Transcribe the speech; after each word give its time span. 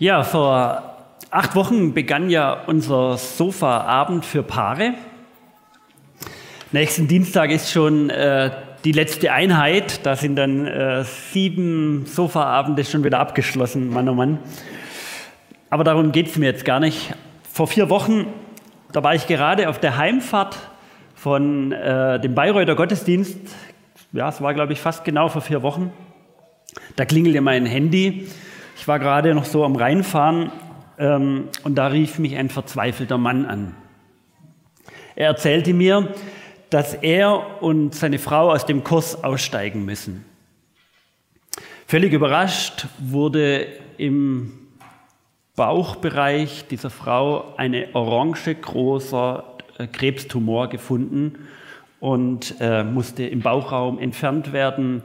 Ja, 0.00 0.24
vor 0.24 0.96
acht 1.30 1.54
Wochen 1.54 1.94
begann 1.94 2.28
ja 2.28 2.64
unser 2.66 3.16
Sofa-Abend 3.16 4.24
für 4.24 4.42
Paare. 4.42 4.94
Nächsten 6.72 7.06
Dienstag 7.06 7.52
ist 7.52 7.70
schon 7.70 8.10
äh, 8.10 8.50
die 8.84 8.90
letzte 8.90 9.30
Einheit. 9.30 10.04
Da 10.04 10.16
sind 10.16 10.34
dann 10.34 10.66
äh, 10.66 11.04
sieben 11.04 12.06
Sofa-Abende 12.06 12.84
schon 12.84 13.04
wieder 13.04 13.20
abgeschlossen, 13.20 13.88
Mann 13.90 14.08
oh 14.08 14.14
Mann. 14.14 14.40
Aber 15.70 15.84
darum 15.84 16.10
geht 16.10 16.26
es 16.26 16.36
mir 16.36 16.46
jetzt 16.46 16.64
gar 16.64 16.80
nicht. 16.80 17.14
Vor 17.52 17.68
vier 17.68 17.88
Wochen, 17.88 18.26
da 18.90 19.04
war 19.04 19.14
ich 19.14 19.28
gerade 19.28 19.68
auf 19.68 19.78
der 19.78 19.96
Heimfahrt 19.96 20.58
von 21.14 21.70
äh, 21.70 22.18
dem 22.18 22.34
Bayreuther 22.34 22.74
Gottesdienst. 22.74 23.38
Ja, 24.10 24.28
es 24.28 24.40
war, 24.40 24.54
glaube 24.54 24.72
ich, 24.72 24.80
fast 24.80 25.04
genau 25.04 25.28
vor 25.28 25.40
vier 25.40 25.62
Wochen. 25.62 25.92
Da 26.96 27.04
klingelte 27.04 27.40
mein 27.40 27.64
Handy 27.64 28.26
ich 28.76 28.88
war 28.88 28.98
gerade 28.98 29.34
noch 29.34 29.44
so 29.44 29.64
am 29.64 29.76
Reinfahren 29.76 30.52
ähm, 30.98 31.48
und 31.62 31.76
da 31.76 31.88
rief 31.88 32.18
mich 32.18 32.36
ein 32.36 32.50
verzweifelter 32.50 33.18
Mann 33.18 33.46
an. 33.46 33.74
Er 35.16 35.28
erzählte 35.28 35.72
mir, 35.72 36.12
dass 36.70 36.94
er 36.94 37.62
und 37.62 37.94
seine 37.94 38.18
Frau 38.18 38.50
aus 38.50 38.66
dem 38.66 38.82
Kurs 38.82 39.22
aussteigen 39.22 39.84
müssen. 39.84 40.24
Völlig 41.86 42.12
überrascht 42.12 42.86
wurde 42.98 43.66
im 43.98 44.52
Bauchbereich 45.54 46.66
dieser 46.66 46.90
Frau 46.90 47.54
eine 47.56 47.88
orange 47.92 48.54
großer 48.54 49.44
äh, 49.78 49.86
Krebstumor 49.86 50.68
gefunden 50.68 51.46
und 52.00 52.56
äh, 52.58 52.82
musste 52.82 53.24
im 53.24 53.40
Bauchraum 53.40 54.00
entfernt 54.00 54.52
werden. 54.52 55.02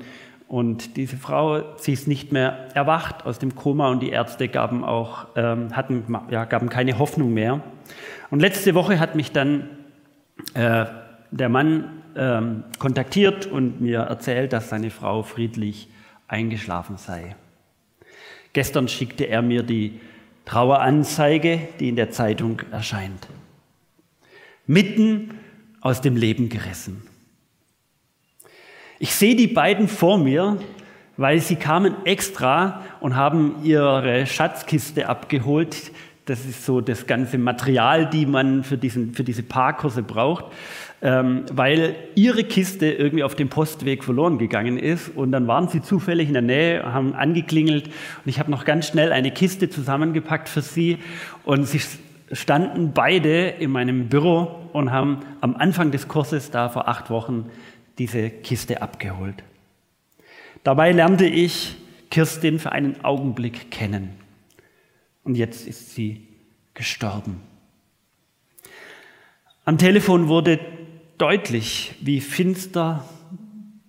Und 0.49 0.97
diese 0.97 1.15
Frau, 1.15 1.77
sie 1.77 1.93
ist 1.93 2.07
nicht 2.07 2.31
mehr 2.31 2.69
erwacht 2.73 3.23
aus 3.23 3.37
dem 3.37 3.53
Koma 3.53 3.89
und 3.91 4.01
die 4.01 4.09
Ärzte 4.09 4.47
gaben 4.47 4.83
auch, 4.83 5.27
ähm, 5.35 5.75
hatten, 5.75 6.03
ja, 6.31 6.45
gaben 6.45 6.69
keine 6.69 6.97
Hoffnung 6.97 7.35
mehr. 7.35 7.61
Und 8.31 8.39
letzte 8.39 8.73
Woche 8.73 8.99
hat 8.99 9.13
mich 9.13 9.31
dann 9.31 9.69
äh, 10.55 10.85
der 11.29 11.49
Mann 11.49 12.01
ähm, 12.15 12.63
kontaktiert 12.79 13.45
und 13.45 13.79
mir 13.79 13.99
erzählt, 13.99 14.51
dass 14.51 14.69
seine 14.69 14.89
Frau 14.89 15.21
friedlich 15.21 15.87
eingeschlafen 16.27 16.97
sei. 16.97 17.35
Gestern 18.53 18.87
schickte 18.87 19.25
er 19.25 19.43
mir 19.43 19.61
die 19.61 19.99
Traueranzeige, 20.45 21.59
die 21.79 21.89
in 21.89 21.95
der 21.95 22.09
Zeitung 22.09 22.63
erscheint. 22.71 23.27
Mitten 24.65 25.35
aus 25.79 26.01
dem 26.01 26.15
Leben 26.15 26.49
gerissen. 26.49 27.03
Ich 29.01 29.15
sehe 29.15 29.33
die 29.37 29.47
beiden 29.47 29.87
vor 29.87 30.17
mir, 30.17 30.57
weil 31.15 31.39
sie 31.39 31.55
kamen 31.55 31.95
extra 32.03 32.81
und 32.99 33.15
haben 33.15 33.55
ihre 33.63 34.25
Schatzkiste 34.25 35.07
abgeholt. 35.07 35.91
Das 36.25 36.43
ist 36.43 36.65
so 36.65 36.81
das 36.81 37.07
ganze 37.07 37.37
Material, 37.37 38.09
die 38.09 38.25
man 38.25 38.65
für, 38.65 38.77
diesen, 38.77 39.13
für 39.13 39.23
diese 39.23 39.41
Paarkurse 39.41 40.03
braucht, 40.03 40.47
ähm, 41.01 41.45
weil 41.53 41.95
ihre 42.15 42.43
Kiste 42.43 42.91
irgendwie 42.91 43.23
auf 43.23 43.35
dem 43.35 43.47
Postweg 43.47 44.03
verloren 44.03 44.37
gegangen 44.37 44.77
ist. 44.77 45.15
Und 45.15 45.31
dann 45.31 45.47
waren 45.47 45.69
sie 45.69 45.81
zufällig 45.81 46.27
in 46.27 46.33
der 46.33 46.41
Nähe, 46.41 46.83
haben 46.83 47.13
angeklingelt 47.15 47.85
und 47.85 48.25
ich 48.25 48.37
habe 48.37 48.51
noch 48.51 48.65
ganz 48.65 48.85
schnell 48.87 49.13
eine 49.13 49.31
Kiste 49.31 49.69
zusammengepackt 49.69 50.49
für 50.49 50.61
sie. 50.61 50.97
Und 51.45 51.65
sie 51.69 51.79
standen 52.33 52.91
beide 52.93 53.47
in 53.47 53.71
meinem 53.71 54.09
Büro 54.09 54.59
und 54.73 54.91
haben 54.91 55.19
am 55.39 55.55
Anfang 55.55 55.91
des 55.91 56.09
Kurses 56.09 56.51
da 56.51 56.67
vor 56.67 56.89
acht 56.89 57.09
Wochen 57.09 57.45
diese 57.99 58.29
Kiste 58.29 58.81
abgeholt. 58.81 59.43
Dabei 60.63 60.91
lernte 60.91 61.25
ich 61.25 61.75
Kirstin 62.09 62.59
für 62.59 62.71
einen 62.71 63.03
Augenblick 63.03 63.69
kennen. 63.69 64.15
Und 65.23 65.35
jetzt 65.35 65.67
ist 65.67 65.93
sie 65.93 66.27
gestorben. 66.73 67.41
Am 69.65 69.77
Telefon 69.77 70.27
wurde 70.27 70.59
deutlich, 71.17 71.93
wie 72.01 72.21
finster 72.21 73.07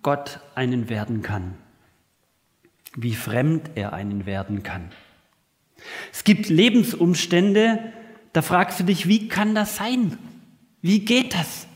Gott 0.03 0.39
einen 0.53 0.89
werden 0.89 1.21
kann, 1.21 1.55
wie 2.95 3.15
fremd 3.15 3.71
er 3.75 3.93
einen 3.93 4.25
werden 4.25 4.61
kann. 4.61 4.91
Es 6.11 6.23
gibt 6.23 6.49
Lebensumstände, 6.49 7.79
da 8.33 8.41
fragst 8.41 8.79
du 8.79 8.83
dich, 8.83 9.07
wie 9.07 9.27
kann 9.27 9.55
das 9.55 9.77
sein? 9.77 10.17
Wie 10.81 10.99
geht 10.99 11.33
das? 11.33 11.67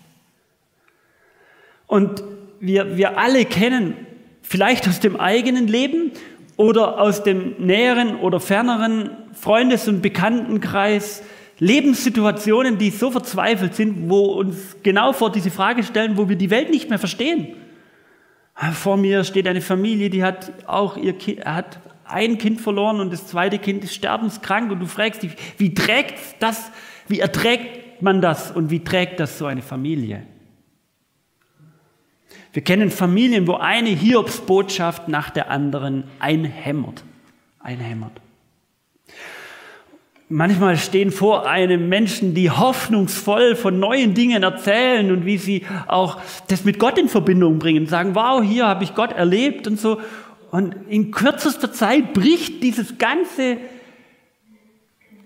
Und 1.88 2.24
wir, 2.66 2.98
wir 2.98 3.18
alle 3.18 3.46
kennen 3.46 3.94
vielleicht 4.42 4.88
aus 4.88 5.00
dem 5.00 5.20
eigenen 5.20 5.68
Leben 5.68 6.12
oder 6.58 7.00
aus 7.00 7.24
dem 7.24 7.56
näheren 7.59 8.16
oder 8.18 8.40
ferneren 8.40 9.09
Freundes- 9.34 9.88
und 9.88 10.02
Bekanntenkreis 10.02 11.24
Lebenssituationen, 11.59 12.78
die 12.78 12.90
so 12.90 13.12
verzweifelt 13.12 13.76
sind, 13.76 14.09
wo 14.09 14.26
uns 14.26 14.76
genau 14.84 15.14
vor 15.14 15.31
diese 15.31 15.52
Frage 15.52 15.84
stellen, 15.84 16.18
wo 16.18 16.28
wir 16.28 16.36
die 16.36 16.50
Welt 16.50 16.70
nicht 16.70 16.90
mehr 16.90 17.00
verstehen. 17.00 17.56
Vor 18.74 18.97
mir 18.97 19.24
steht 19.24 19.47
eine 19.47 19.62
Familie, 19.62 20.09
die 20.09 20.24
hat 20.24 20.52
auch 20.68 20.97
ihr 20.97 21.14
kind, 21.14 21.46
hat 21.46 21.80
ein 22.06 22.38
Kind 22.38 22.62
verloren 22.62 23.00
und 23.00 23.12
das 23.12 23.28
zweite 23.28 23.58
Kind 23.58 23.84
ist 23.84 23.94
sterbenskrank 23.94 24.72
und 24.72 24.80
du 24.80 24.86
fragst 24.86 25.24
dich, 25.24 25.32
wie 25.58 25.74
trägt 25.74 26.16
das, 26.40 26.72
wie 27.08 27.20
erträgt 27.20 28.02
man 28.02 28.22
das 28.22 28.52
und 28.52 28.70
wie 28.70 28.84
trägt 28.84 29.20
das 29.20 29.38
so 29.38 29.46
eine 29.46 29.62
Familie? 29.62 30.24
Wir 32.56 32.64
kennen 32.64 32.90
Familien, 32.90 33.48
wo 33.48 33.56
eine 33.56 33.90
Hiobsbotschaft 33.90 35.10
nach 35.10 35.30
der 35.30 35.52
anderen 35.52 36.06
einhämmert. 36.20 37.04
Einhämmert. 37.60 38.14
Manchmal 40.30 40.78
stehen 40.78 41.12
vor 41.12 41.50
einem 41.50 41.90
Menschen, 41.90 42.34
die 42.34 42.50
hoffnungsvoll 42.50 43.58
von 43.58 43.78
neuen 43.78 44.14
Dingen 44.14 44.42
erzählen 44.42 45.12
und 45.12 45.26
wie 45.26 45.38
sie 45.38 45.66
auch 45.88 46.22
das 46.48 46.64
mit 46.64 46.80
Gott 46.80 46.98
in 46.98 47.10
Verbindung 47.10 47.60
bringen, 47.60 47.88
sagen, 47.88 48.16
wow, 48.16 48.42
hier 48.42 48.66
habe 48.66 48.86
ich 48.86 48.96
Gott 48.96 49.12
erlebt 49.12 49.68
und 49.68 49.78
so. 49.78 50.00
Und 50.50 50.76
in 50.88 51.12
kürzester 51.12 51.74
Zeit 51.74 52.14
bricht 52.14 52.64
dieses 52.64 52.98
ganze 52.98 53.58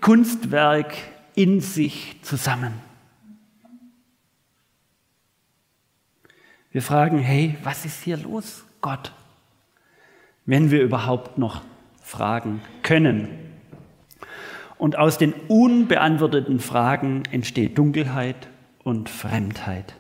Kunstwerk 0.01 0.95
in 1.35 1.61
sich 1.61 2.15
zusammen. 2.23 2.88
Wir 6.79 6.83
fragen, 6.83 7.19
hey, 7.19 7.57
was 7.61 7.83
ist 7.83 8.03
hier 8.03 8.15
los, 8.15 8.63
Gott? 8.79 9.11
Wenn 10.45 10.71
wir 10.71 10.81
überhaupt 10.81 11.37
noch 11.37 11.61
fragen 12.01 12.61
können. 12.83 13.27
Und 14.77 14.97
aus 14.97 15.17
den 15.17 15.33
unbeantworteten 15.49 16.61
Fragen 16.61 17.23
entsteht 17.31 17.77
Dunkelheit 17.77 18.47
und 18.85 19.09
Fremdheit. 19.09 19.93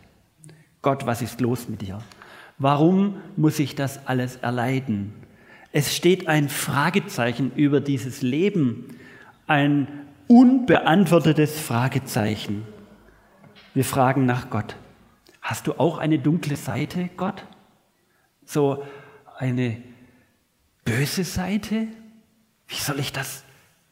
Gott, 0.81 1.05
was 1.05 1.21
ist 1.21 1.41
los 1.41 1.67
mit 1.67 1.81
dir? 1.81 1.99
Warum 2.59 3.17
muss 3.35 3.59
ich 3.59 3.75
das 3.75 4.07
alles 4.07 4.37
erleiden? 4.37 5.13
Es 5.73 5.93
steht 5.93 6.29
ein 6.29 6.47
Fragezeichen 6.47 7.51
über 7.57 7.81
dieses 7.81 8.21
Leben, 8.21 8.95
ein 9.47 9.89
unbeantwortetes 10.29 11.59
Fragezeichen. 11.59 12.63
Wir 13.73 13.83
fragen 13.83 14.25
nach 14.25 14.49
Gott. 14.49 14.77
Hast 15.49 15.65
du 15.65 15.79
auch 15.79 15.97
eine 15.97 16.19
dunkle 16.19 16.55
Seite, 16.55 17.09
Gott? 17.17 17.43
So 18.45 18.85
eine 19.39 19.81
böse 20.85 21.23
Seite? 21.23 21.87
Wie 22.67 22.75
soll 22.75 22.99
ich 22.99 23.11
das 23.11 23.43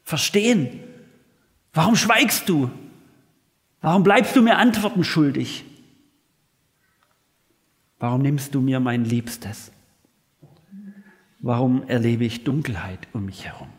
verstehen? 0.04 0.80
Warum 1.74 1.96
schweigst 1.96 2.48
du? 2.48 2.70
Warum 3.82 4.04
bleibst 4.04 4.36
du 4.36 4.44
mir 4.44 4.60
Antworten 4.60 5.04
schuldig? 5.04 5.66
Warum 7.98 8.22
nimmst 8.22 8.54
du 8.54 8.62
mir 8.62 8.80
mein 8.80 9.04
Liebstes? 9.04 9.72
Warum 11.40 11.88
erlebe 11.88 12.26
ich 12.26 12.44
Dunkelheit 12.44 13.08
um 13.14 13.26
mich 13.26 13.46
herum? 13.46 13.70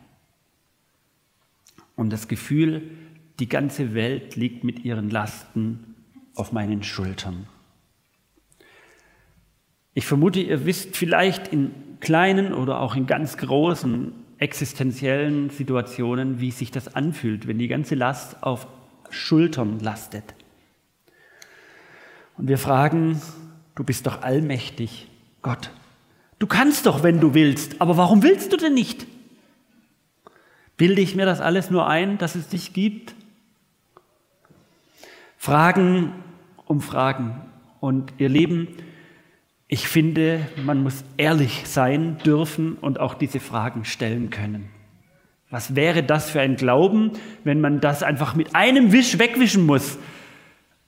Und 1.95 2.09
das 2.09 2.27
Gefühl, 2.27 2.91
die 3.39 3.47
ganze 3.47 3.93
Welt 3.93 4.35
liegt 4.35 4.65
mit 4.65 4.83
ihren 4.83 5.09
Lasten 5.09 5.95
auf 6.35 6.51
meinen 6.51 6.83
Schultern. 6.83 7.47
Ich 9.93 10.05
vermute, 10.05 10.39
ihr 10.39 10.65
wisst 10.65 10.95
vielleicht 10.95 11.47
in 11.47 11.71
kleinen 11.99 12.53
oder 12.53 12.79
auch 12.79 12.95
in 12.95 13.07
ganz 13.07 13.37
großen 13.37 14.13
existenziellen 14.37 15.49
Situationen, 15.49 16.39
wie 16.39 16.51
sich 16.51 16.71
das 16.71 16.95
anfühlt, 16.95 17.47
wenn 17.47 17.59
die 17.59 17.67
ganze 17.67 17.95
Last 17.95 18.41
auf 18.41 18.67
Schultern 19.09 19.79
lastet. 19.79 20.23
Und 22.37 22.47
wir 22.47 22.57
fragen, 22.57 23.21
du 23.75 23.83
bist 23.83 24.07
doch 24.07 24.21
allmächtig, 24.21 25.07
Gott. 25.41 25.71
Du 26.37 26.47
kannst 26.47 26.85
doch, 26.85 27.03
wenn 27.03 27.19
du 27.19 27.33
willst, 27.33 27.81
aber 27.81 27.97
warum 27.97 28.23
willst 28.23 28.53
du 28.53 28.57
denn 28.57 28.73
nicht? 28.73 29.05
Bilde 30.77 31.01
ich 31.01 31.15
mir 31.15 31.25
das 31.25 31.41
alles 31.41 31.69
nur 31.69 31.87
ein, 31.87 32.17
dass 32.17 32.35
es 32.35 32.47
dich 32.47 32.71
gibt? 32.71 33.13
Fragen 35.37 36.13
um 36.65 36.79
Fragen. 36.79 37.41
Und 37.81 38.13
ihr 38.17 38.29
Leben 38.29 38.69
ich 39.71 39.87
finde, 39.87 40.47
man 40.65 40.81
muss 40.81 41.05
ehrlich 41.15 41.61
sein 41.65 42.17
dürfen 42.25 42.73
und 42.73 42.99
auch 42.99 43.13
diese 43.13 43.39
Fragen 43.39 43.85
stellen 43.85 44.31
können. 44.31 44.69
Was 45.51 45.75
wäre 45.75 46.03
das 46.03 46.31
für 46.31 46.41
ein 46.41 46.55
Glauben, 46.55 47.11
wenn 47.43 47.61
man 47.61 47.79
das 47.79 48.03
einfach 48.03 48.35
mit 48.35 48.55
einem 48.55 48.91
Wisch 48.91 49.19
wegwischen 49.19 49.65
muss, 49.67 49.99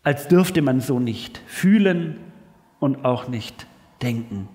als 0.03 0.27
dürfte 0.27 0.63
man 0.63 0.81
so 0.81 0.99
nicht 0.99 1.41
fühlen 1.45 2.17
und 2.79 3.05
auch 3.05 3.27
nicht 3.27 3.67
denken. 4.01 4.49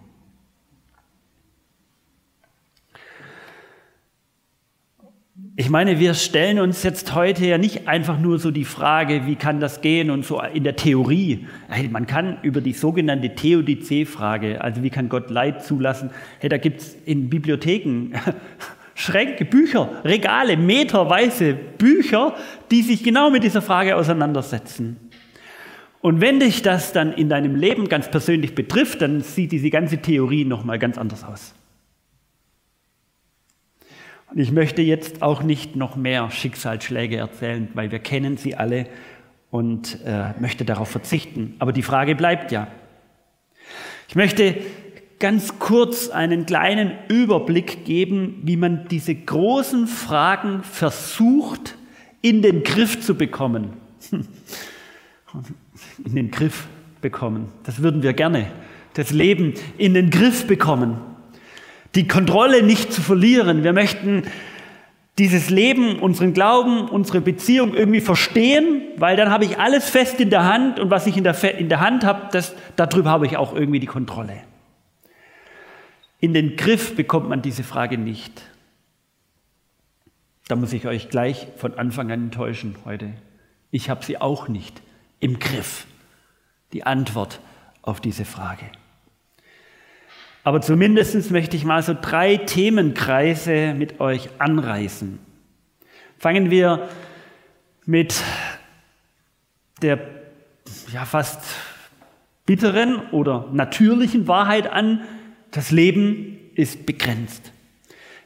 Ich 5.58 5.70
meine, 5.70 5.98
wir 5.98 6.12
stellen 6.12 6.58
uns 6.58 6.82
jetzt 6.82 7.14
heute 7.14 7.46
ja 7.46 7.56
nicht 7.56 7.88
einfach 7.88 8.20
nur 8.20 8.38
so 8.38 8.50
die 8.50 8.66
Frage, 8.66 9.22
wie 9.24 9.36
kann 9.36 9.58
das 9.58 9.80
gehen 9.80 10.10
und 10.10 10.22
so 10.22 10.38
in 10.42 10.64
der 10.64 10.76
Theorie. 10.76 11.46
Man 11.90 12.06
kann 12.06 12.36
über 12.42 12.60
die 12.60 12.74
sogenannte 12.74 13.34
Theodizee-Frage, 13.34 14.60
also 14.60 14.82
wie 14.82 14.90
kann 14.90 15.08
Gott 15.08 15.30
Leid 15.30 15.64
zulassen, 15.64 16.10
hey, 16.40 16.50
da 16.50 16.58
gibt 16.58 16.82
es 16.82 16.94
in 17.06 17.30
Bibliotheken 17.30 18.12
Schränke, 18.94 19.46
Bücher, 19.46 19.88
Regale, 20.04 20.58
meterweise 20.58 21.54
Bücher, 21.54 22.34
die 22.70 22.82
sich 22.82 23.02
genau 23.02 23.30
mit 23.30 23.42
dieser 23.42 23.62
Frage 23.62 23.96
auseinandersetzen. 23.96 24.98
Und 26.02 26.20
wenn 26.20 26.38
dich 26.38 26.60
das 26.60 26.92
dann 26.92 27.14
in 27.14 27.30
deinem 27.30 27.56
Leben 27.56 27.88
ganz 27.88 28.10
persönlich 28.10 28.54
betrifft, 28.54 29.00
dann 29.00 29.22
sieht 29.22 29.52
diese 29.52 29.70
ganze 29.70 30.02
Theorie 30.02 30.44
nochmal 30.44 30.78
ganz 30.78 30.98
anders 30.98 31.24
aus. 31.24 31.54
Und 34.30 34.38
ich 34.38 34.52
möchte 34.52 34.82
jetzt 34.82 35.22
auch 35.22 35.42
nicht 35.42 35.76
noch 35.76 35.96
mehr 35.96 36.30
Schicksalsschläge 36.30 37.16
erzählen, 37.16 37.68
weil 37.74 37.90
wir 37.90 38.00
kennen 38.00 38.36
sie 38.36 38.56
alle 38.56 38.86
und 39.50 39.98
äh, 40.04 40.32
möchte 40.40 40.64
darauf 40.64 40.88
verzichten. 40.88 41.54
Aber 41.58 41.72
die 41.72 41.82
Frage 41.82 42.14
bleibt 42.16 42.52
ja. 42.52 42.68
Ich 44.08 44.16
möchte 44.16 44.56
ganz 45.18 45.58
kurz 45.58 46.08
einen 46.10 46.46
kleinen 46.46 46.92
Überblick 47.08 47.84
geben, 47.84 48.40
wie 48.42 48.56
man 48.56 48.88
diese 48.88 49.14
großen 49.14 49.86
Fragen 49.86 50.62
versucht 50.62 51.76
in 52.20 52.42
den 52.42 52.62
Griff 52.62 53.00
zu 53.00 53.14
bekommen. 53.14 53.74
In 56.04 56.14
den 56.14 56.30
Griff 56.30 56.66
bekommen. 57.02 57.48
Das 57.64 57.82
würden 57.82 58.02
wir 58.02 58.14
gerne. 58.14 58.46
Das 58.94 59.10
Leben 59.10 59.52
in 59.76 59.92
den 59.92 60.08
Griff 60.08 60.46
bekommen 60.46 60.98
die 61.96 62.06
Kontrolle 62.06 62.62
nicht 62.62 62.92
zu 62.92 63.00
verlieren. 63.00 63.64
Wir 63.64 63.72
möchten 63.72 64.24
dieses 65.18 65.48
Leben, 65.48 65.98
unseren 65.98 66.34
Glauben, 66.34 66.88
unsere 66.88 67.22
Beziehung 67.22 67.74
irgendwie 67.74 68.02
verstehen, 68.02 68.82
weil 68.98 69.16
dann 69.16 69.30
habe 69.30 69.46
ich 69.46 69.58
alles 69.58 69.88
fest 69.88 70.20
in 70.20 70.28
der 70.28 70.44
Hand 70.44 70.78
und 70.78 70.90
was 70.90 71.06
ich 71.06 71.16
in 71.16 71.24
der, 71.24 71.42
in 71.58 71.70
der 71.70 71.80
Hand 71.80 72.04
habe, 72.04 72.28
das, 72.32 72.54
darüber 72.76 73.10
habe 73.10 73.26
ich 73.26 73.38
auch 73.38 73.54
irgendwie 73.54 73.80
die 73.80 73.86
Kontrolle. 73.86 74.42
In 76.20 76.34
den 76.34 76.56
Griff 76.56 76.96
bekommt 76.96 77.28
man 77.28 77.40
diese 77.40 77.62
Frage 77.62 77.96
nicht. 77.96 78.42
Da 80.48 80.56
muss 80.56 80.72
ich 80.72 80.86
euch 80.86 81.08
gleich 81.08 81.48
von 81.56 81.74
Anfang 81.78 82.12
an 82.12 82.24
enttäuschen 82.24 82.76
heute. 82.84 83.10
Ich 83.70 83.88
habe 83.90 84.04
sie 84.04 84.20
auch 84.20 84.48
nicht 84.48 84.80
im 85.18 85.38
Griff, 85.38 85.86
die 86.72 86.84
Antwort 86.84 87.40
auf 87.82 88.00
diese 88.00 88.24
Frage. 88.24 88.66
Aber 90.46 90.60
zumindest 90.60 91.32
möchte 91.32 91.56
ich 91.56 91.64
mal 91.64 91.82
so 91.82 91.92
drei 92.00 92.36
Themenkreise 92.36 93.74
mit 93.76 93.98
euch 93.98 94.28
anreißen. 94.38 95.18
Fangen 96.18 96.52
wir 96.52 96.88
mit 97.84 98.22
der 99.82 99.98
ja, 100.92 101.04
fast 101.04 101.40
bitteren 102.46 103.10
oder 103.10 103.48
natürlichen 103.50 104.28
Wahrheit 104.28 104.70
an, 104.70 105.00
das 105.50 105.72
Leben 105.72 106.38
ist 106.54 106.86
begrenzt. 106.86 107.50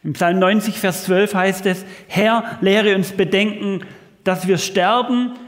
Im 0.04 0.12
Psalm 0.12 0.40
90, 0.40 0.78
Vers 0.78 1.04
12 1.04 1.34
heißt 1.34 1.64
es, 1.64 1.86
Herr, 2.06 2.58
lehre 2.60 2.96
uns 2.96 3.12
bedenken, 3.12 3.80
dass 4.24 4.46
wir 4.46 4.58
sterben, 4.58 5.38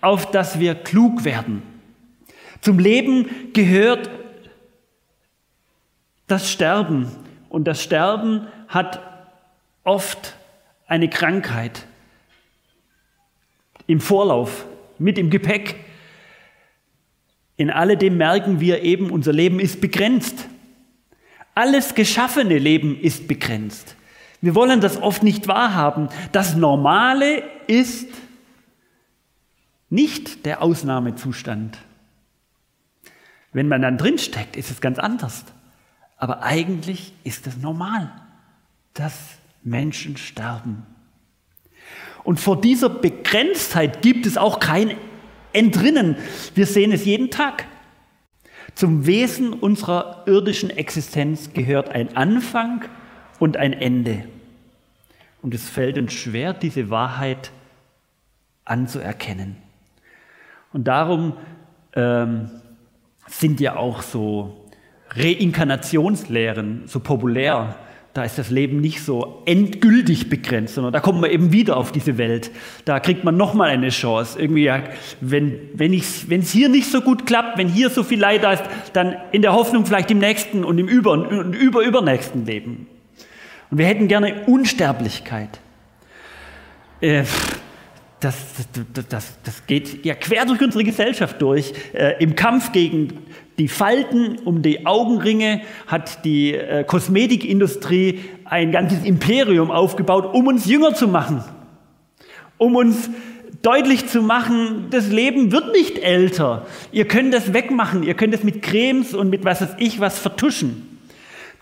auf 0.00 0.28
dass 0.32 0.58
wir 0.58 0.74
klug 0.74 1.24
werden. 1.24 1.62
Zum 2.62 2.80
Leben 2.80 3.52
gehört 3.52 4.10
das 6.26 6.50
Sterben. 6.50 7.10
Und 7.48 7.64
das 7.64 7.82
Sterben 7.82 8.46
hat 8.68 9.00
oft 9.84 10.34
eine 10.86 11.08
Krankheit 11.08 11.86
im 13.86 14.00
Vorlauf, 14.00 14.66
mit 14.98 15.18
im 15.18 15.30
Gepäck. 15.30 15.76
In 17.56 17.70
alledem 17.70 18.16
merken 18.16 18.60
wir 18.60 18.82
eben, 18.82 19.10
unser 19.10 19.32
Leben 19.32 19.60
ist 19.60 19.80
begrenzt. 19.80 20.48
Alles 21.54 21.94
geschaffene 21.94 22.58
Leben 22.58 23.00
ist 23.00 23.28
begrenzt. 23.28 23.96
Wir 24.42 24.54
wollen 24.54 24.80
das 24.80 25.00
oft 25.00 25.22
nicht 25.22 25.48
wahrhaben. 25.48 26.08
Das 26.32 26.54
Normale 26.54 27.42
ist 27.66 28.08
nicht 29.88 30.44
der 30.44 30.62
Ausnahmezustand. 30.62 31.78
Wenn 33.52 33.68
man 33.68 33.80
dann 33.80 33.96
drinsteckt, 33.96 34.56
ist 34.56 34.70
es 34.70 34.80
ganz 34.80 34.98
anders. 34.98 35.44
Aber 36.16 36.42
eigentlich 36.42 37.12
ist 37.24 37.46
es 37.46 37.56
normal, 37.58 38.10
dass 38.94 39.14
Menschen 39.62 40.16
sterben. 40.16 40.86
Und 42.24 42.40
vor 42.40 42.60
dieser 42.60 42.88
Begrenztheit 42.88 44.02
gibt 44.02 44.26
es 44.26 44.36
auch 44.36 44.58
kein 44.58 44.96
Entrinnen. 45.52 46.16
Wir 46.54 46.66
sehen 46.66 46.92
es 46.92 47.04
jeden 47.04 47.30
Tag. 47.30 47.66
Zum 48.74 49.06
Wesen 49.06 49.52
unserer 49.52 50.24
irdischen 50.26 50.70
Existenz 50.70 51.52
gehört 51.52 51.90
ein 51.90 52.16
Anfang 52.16 52.84
und 53.38 53.56
ein 53.56 53.72
Ende. 53.72 54.24
Und 55.40 55.54
es 55.54 55.68
fällt 55.68 55.98
uns 55.98 56.12
schwer, 56.12 56.52
diese 56.52 56.90
Wahrheit 56.90 57.52
anzuerkennen. 58.64 59.56
Und 60.72 60.88
darum 60.88 61.36
ähm, 61.94 62.50
sind 63.28 63.60
ja 63.60 63.76
auch 63.76 64.02
so 64.02 64.65
Reinkarnationslehren 65.16 66.82
so 66.86 67.00
populär. 67.00 67.76
Da 68.14 68.24
ist 68.24 68.38
das 68.38 68.48
Leben 68.48 68.80
nicht 68.80 69.02
so 69.02 69.42
endgültig 69.44 70.30
begrenzt, 70.30 70.74
sondern 70.74 70.92
da 70.92 71.00
kommt 71.00 71.20
man 71.20 71.30
eben 71.30 71.52
wieder 71.52 71.76
auf 71.76 71.92
diese 71.92 72.16
Welt. 72.16 72.50
Da 72.86 72.98
kriegt 72.98 73.24
man 73.24 73.36
nochmal 73.36 73.68
eine 73.68 73.90
Chance. 73.90 74.40
Irgendwie, 74.40 74.64
ja, 74.64 74.84
wenn 75.20 75.68
wenn 75.74 75.92
es 75.92 76.50
hier 76.50 76.70
nicht 76.70 76.90
so 76.90 77.02
gut 77.02 77.26
klappt, 77.26 77.58
wenn 77.58 77.68
hier 77.68 77.90
so 77.90 78.02
viel 78.02 78.18
Leid 78.18 78.42
da 78.42 78.52
ist, 78.52 78.64
dann 78.94 79.16
in 79.32 79.42
der 79.42 79.52
Hoffnung 79.52 79.84
vielleicht 79.84 80.10
im 80.10 80.18
nächsten 80.18 80.64
und 80.64 80.78
im 80.78 80.88
über 80.88 81.12
und 81.12 81.52
über 81.52 81.82
übernächsten 81.82 82.46
Leben. 82.46 82.86
Und 83.70 83.78
wir 83.78 83.86
hätten 83.86 84.08
gerne 84.08 84.46
Unsterblichkeit. 84.46 85.60
Äh, 87.02 87.24
das, 88.26 88.36
das, 88.92 89.08
das, 89.08 89.38
das, 89.44 89.66
geht 89.66 90.04
ja 90.04 90.14
quer 90.14 90.44
durch 90.46 90.60
unsere 90.60 90.82
Gesellschaft 90.82 91.40
durch. 91.40 91.72
Äh, 91.92 92.22
Im 92.22 92.34
Kampf 92.34 92.72
gegen 92.72 93.12
die 93.58 93.68
Falten 93.68 94.38
um 94.44 94.62
die 94.62 94.84
Augenringe 94.84 95.62
hat 95.86 96.24
die 96.24 96.52
äh, 96.52 96.84
Kosmetikindustrie 96.84 98.20
ein 98.44 98.72
ganzes 98.72 99.04
Imperium 99.04 99.70
aufgebaut, 99.70 100.34
um 100.34 100.48
uns 100.48 100.66
jünger 100.66 100.94
zu 100.94 101.06
machen, 101.06 101.44
um 102.58 102.74
uns 102.74 103.10
deutlich 103.62 104.06
zu 104.08 104.22
machen, 104.22 104.86
das 104.90 105.08
Leben 105.08 105.52
wird 105.52 105.72
nicht 105.72 105.98
älter. 105.98 106.66
Ihr 106.92 107.06
könnt 107.06 107.32
das 107.32 107.52
wegmachen, 107.52 108.02
ihr 108.02 108.14
könnt 108.14 108.34
es 108.34 108.42
mit 108.42 108.60
Cremes 108.62 109.14
und 109.14 109.30
mit 109.30 109.44
was 109.44 109.60
weiß 109.60 109.76
ich 109.78 110.00
was 110.00 110.18
vertuschen. 110.18 110.98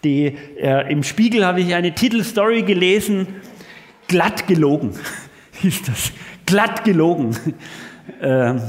Die, 0.03 0.37
äh, 0.61 0.91
Im 0.91 1.03
Spiegel 1.03 1.45
habe 1.45 1.61
ich 1.61 1.75
eine 1.75 1.95
Titelstory 1.95 2.63
gelesen, 2.63 3.27
glatt 4.09 4.47
gelogen, 4.47 4.93
hieß 5.63 5.83
das, 5.83 6.13
glatt 6.47 6.85
gelogen. 6.85 7.37
Äh, 8.21 8.61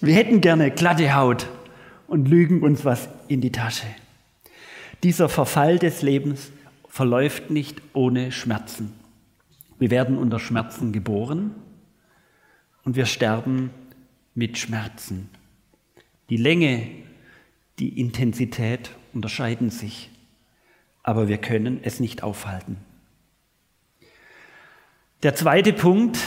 wir 0.00 0.14
hätten 0.14 0.40
gerne 0.40 0.70
glatte 0.70 1.14
Haut 1.14 1.48
und 2.06 2.28
lügen 2.28 2.62
uns 2.62 2.84
was 2.86 3.10
in 3.28 3.42
die 3.42 3.52
Tasche. 3.52 3.86
Dieser 5.02 5.28
Verfall 5.28 5.78
des 5.78 6.00
Lebens 6.00 6.50
verläuft 6.88 7.50
nicht 7.50 7.82
ohne 7.92 8.32
Schmerzen. 8.32 8.94
Wir 9.78 9.90
werden 9.90 10.16
unter 10.16 10.38
Schmerzen 10.38 10.92
geboren 10.92 11.54
und 12.84 12.96
wir 12.96 13.04
sterben 13.04 13.70
mit 14.34 14.56
Schmerzen. 14.56 15.28
Die 16.30 16.36
Länge, 16.38 16.88
die 17.78 18.00
Intensität 18.00 18.92
unterscheiden 19.12 19.70
sich, 19.70 20.10
aber 21.02 21.28
wir 21.28 21.38
können 21.38 21.80
es 21.82 22.00
nicht 22.00 22.22
aufhalten. 22.22 22.78
Der 25.22 25.34
zweite 25.34 25.72
Punkt, 25.72 26.18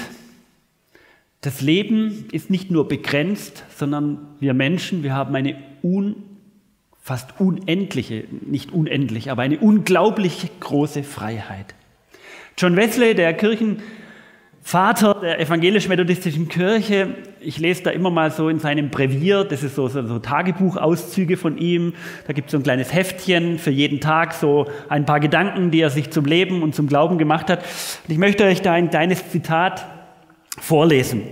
das 1.42 1.62
Leben 1.62 2.26
ist 2.32 2.50
nicht 2.50 2.72
nur 2.72 2.88
begrenzt, 2.88 3.64
sondern 3.76 4.20
wir 4.40 4.54
Menschen, 4.54 5.04
wir 5.04 5.14
haben 5.14 5.36
eine 5.36 5.56
un, 5.84 6.24
fast 7.00 7.40
unendliche, 7.40 8.26
nicht 8.46 8.74
unendlich, 8.74 9.32
aber 9.32 9.44
eine 9.44 9.60
unglaublich 9.60 10.50
große 10.60 11.04
Freiheit. 11.04 11.76
John 12.58 12.76
Wesley, 12.76 13.14
der 13.14 13.34
Kirchenvater 13.34 13.84
Vater 14.68 15.22
der 15.22 15.40
evangelisch-methodistischen 15.40 16.50
Kirche. 16.50 17.16
Ich 17.40 17.58
lese 17.58 17.84
da 17.84 17.92
immer 17.92 18.10
mal 18.10 18.32
so 18.32 18.50
in 18.50 18.60
seinem 18.60 18.90
Brevier, 18.90 19.46
das 19.46 19.64
ist 19.64 19.76
so, 19.76 19.88
so, 19.88 20.06
so 20.06 20.20
Tagebuchauszüge 20.20 21.38
von 21.38 21.58
ihm. 21.58 21.94
Da 22.28 22.34
gibt 22.34 22.48
es 22.48 22.52
so 22.52 22.58
ein 22.58 22.64
kleines 22.64 22.94
Heftchen 22.94 23.60
für 23.60 23.72
jeden 23.72 24.02
Tag, 24.02 24.34
so 24.34 24.68
ein 24.90 25.06
paar 25.06 25.22
Gedanken, 25.22 25.72
die 25.72 25.80
er 25.80 25.90
sich 25.90 26.12
zum 26.12 26.26
Leben 26.26 26.64
und 26.64 26.76
zum 26.76 26.88
Glauben 26.88 27.18
gemacht 27.18 27.50
hat. 27.50 27.60
Und 27.60 28.12
ich 28.12 28.18
möchte 28.18 28.44
euch 28.44 28.62
da 28.62 28.74
ein 28.74 28.90
kleines 28.90 29.30
Zitat 29.30 29.88
vorlesen. 30.60 31.24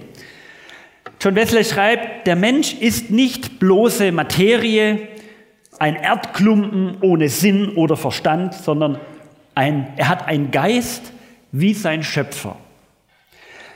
John 1.22 1.36
Wesley 1.36 1.64
schreibt, 1.64 2.28
der 2.28 2.36
Mensch 2.36 2.74
ist 2.74 3.10
nicht 3.10 3.60
bloße 3.60 4.12
Materie, 4.12 5.08
ein 5.80 5.96
Erdklumpen 5.96 6.98
ohne 7.02 7.30
Sinn 7.30 7.70
oder 7.76 7.98
Verstand, 7.98 8.54
sondern 8.54 9.00
ein, 9.56 9.94
er 9.98 10.10
hat 10.10 10.28
einen 10.28 10.52
Geist 10.52 11.12
wie 11.52 11.74
sein 11.74 12.04
Schöpfer. 12.04 12.58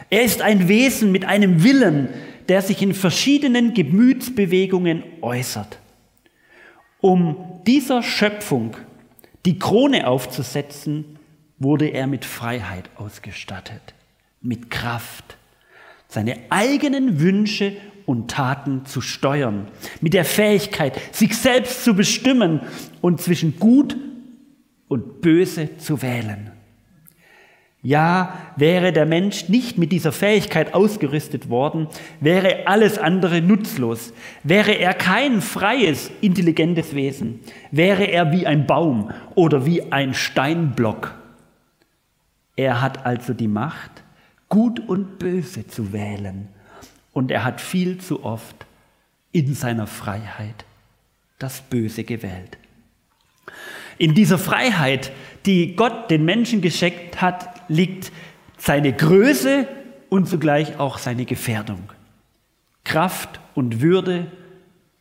Er 0.09 0.23
ist 0.23 0.41
ein 0.41 0.67
Wesen 0.67 1.11
mit 1.11 1.25
einem 1.25 1.63
Willen, 1.63 2.09
der 2.47 2.61
sich 2.61 2.81
in 2.81 2.93
verschiedenen 2.93 3.73
Gemütsbewegungen 3.73 5.03
äußert. 5.21 5.79
Um 6.99 7.61
dieser 7.65 8.03
Schöpfung 8.03 8.75
die 9.45 9.59
Krone 9.59 10.07
aufzusetzen, 10.07 11.17
wurde 11.59 11.87
er 11.87 12.07
mit 12.07 12.25
Freiheit 12.25 12.89
ausgestattet, 12.95 13.93
mit 14.41 14.69
Kraft, 14.69 15.37
seine 16.09 16.37
eigenen 16.49 17.21
Wünsche 17.21 17.73
und 18.05 18.29
Taten 18.31 18.85
zu 18.85 18.99
steuern, 18.99 19.67
mit 20.01 20.13
der 20.13 20.25
Fähigkeit, 20.25 20.99
sich 21.15 21.37
selbst 21.37 21.83
zu 21.83 21.93
bestimmen 21.93 22.61
und 22.99 23.21
zwischen 23.21 23.57
Gut 23.59 23.95
und 24.87 25.21
Böse 25.21 25.77
zu 25.77 26.01
wählen. 26.01 26.51
Ja, 27.81 28.33
wäre 28.57 28.91
der 28.91 29.05
Mensch 29.05 29.47
nicht 29.47 29.77
mit 29.77 29.93
dieser 29.93 30.11
Fähigkeit 30.11 30.73
ausgerüstet 30.73 31.49
worden, 31.49 31.87
wäre 32.19 32.67
alles 32.67 32.97
andere 32.97 33.41
nutzlos. 33.41 34.11
Wäre 34.43 34.73
er 34.73 34.93
kein 34.93 35.39
freies, 35.41 36.11
intelligentes 36.19 36.93
Wesen, 36.93 37.39
wäre 37.71 38.03
er 38.03 38.33
wie 38.33 38.45
ein 38.45 38.65
Baum 38.65 39.11
oder 39.35 39.65
wie 39.65 39.93
ein 39.93 40.13
Steinblock. 40.13 41.13
Er 42.57 42.81
hat 42.81 43.05
also 43.05 43.33
die 43.33 43.47
Macht, 43.47 44.03
Gut 44.49 44.79
und 44.79 45.19
Böse 45.19 45.67
zu 45.67 45.93
wählen. 45.93 46.47
Und 47.13 47.31
er 47.31 47.43
hat 47.43 47.61
viel 47.61 47.99
zu 47.99 48.23
oft 48.23 48.65
in 49.31 49.53
seiner 49.53 49.87
Freiheit 49.87 50.65
das 51.37 51.61
Böse 51.61 52.03
gewählt. 52.03 52.57
In 53.97 54.13
dieser 54.13 54.37
Freiheit, 54.37 55.11
die 55.45 55.75
Gott 55.75 56.09
den 56.09 56.25
Menschen 56.25 56.61
geschenkt 56.61 57.21
hat, 57.21 57.61
liegt 57.69 58.11
seine 58.57 58.93
Größe 58.93 59.67
und 60.09 60.27
zugleich 60.27 60.79
auch 60.79 60.97
seine 60.97 61.25
Gefährdung. 61.25 61.91
Kraft 62.83 63.39
und 63.55 63.81
Würde 63.81 64.31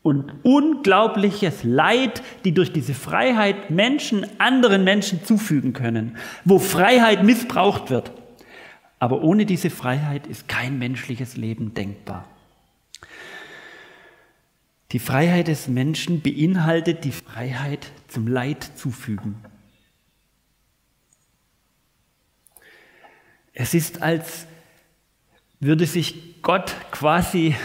und 0.03 0.31
unglaubliches 0.43 1.63
Leid, 1.63 2.21
die 2.45 2.53
durch 2.53 2.71
diese 2.71 2.93
Freiheit 2.93 3.69
Menschen 3.69 4.25
anderen 4.39 4.83
Menschen 4.83 5.23
zufügen 5.23 5.73
können, 5.73 6.17
wo 6.45 6.59
Freiheit 6.59 7.23
missbraucht 7.23 7.89
wird. 7.89 8.11
Aber 8.99 9.21
ohne 9.21 9.45
diese 9.45 9.69
Freiheit 9.69 10.27
ist 10.27 10.47
kein 10.47 10.77
menschliches 10.77 11.37
Leben 11.37 11.73
denkbar. 11.73 12.27
Die 14.91 14.99
Freiheit 14.99 15.47
des 15.47 15.67
Menschen 15.67 16.21
beinhaltet 16.21 17.05
die 17.05 17.11
Freiheit 17.11 17.91
zum 18.07 18.27
Leid 18.27 18.63
zufügen. 18.75 19.35
Es 23.53 23.73
ist, 23.73 24.01
als 24.01 24.47
würde 25.59 25.85
sich 25.85 26.41
Gott 26.41 26.75
quasi 26.91 27.55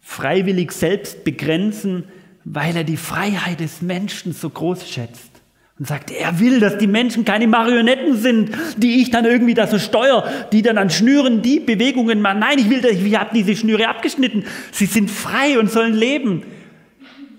freiwillig 0.00 0.72
selbst 0.72 1.24
begrenzen, 1.24 2.04
weil 2.44 2.76
er 2.76 2.84
die 2.84 2.96
Freiheit 2.96 3.60
des 3.60 3.82
Menschen 3.82 4.32
so 4.32 4.50
groß 4.50 4.88
schätzt. 4.88 5.35
Und 5.78 5.86
sagt, 5.86 6.10
er 6.10 6.40
will, 6.40 6.58
dass 6.58 6.78
die 6.78 6.86
Menschen 6.86 7.26
keine 7.26 7.46
Marionetten 7.46 8.16
sind, 8.16 8.50
die 8.78 9.02
ich 9.02 9.10
dann 9.10 9.26
irgendwie 9.26 9.52
da 9.52 9.66
so 9.66 9.78
steuere, 9.78 10.46
die 10.50 10.62
dann 10.62 10.78
an 10.78 10.88
Schnüren 10.88 11.42
die 11.42 11.60
Bewegungen 11.60 12.22
machen. 12.22 12.38
Nein, 12.38 12.58
ich 12.58 12.70
will, 12.70 12.82
ich 12.84 13.14
habe 13.14 13.30
diese 13.34 13.54
Schnüre 13.54 13.88
abgeschnitten. 13.88 14.44
Sie 14.72 14.86
sind 14.86 15.10
frei 15.10 15.58
und 15.58 15.70
sollen 15.70 15.94
leben. 15.94 16.44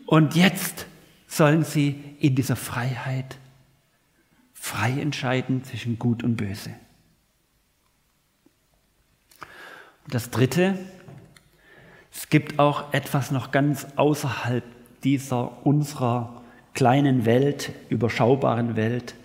Und 0.05 0.35
jetzt 0.35 0.85
sollen 1.27 1.63
sie 1.63 1.95
in 2.19 2.35
dieser 2.35 2.55
Freiheit 2.55 3.37
frei 4.53 4.91
entscheiden 4.99 5.63
zwischen 5.63 5.97
Gut 5.97 6.23
und 6.23 6.35
Böse. 6.35 6.71
Das 10.09 10.29
Dritte, 10.29 10.77
es 12.13 12.29
gibt 12.29 12.59
auch 12.59 12.93
etwas 12.93 13.31
noch 13.31 13.51
ganz 13.51 13.87
außerhalb 13.95 14.63
dieser 15.03 15.65
unserer 15.65 16.36
kleinen 16.77 17.25
Welt, 17.25 17.71
überschaubaren 17.89 18.75
Welt. 18.75 19.15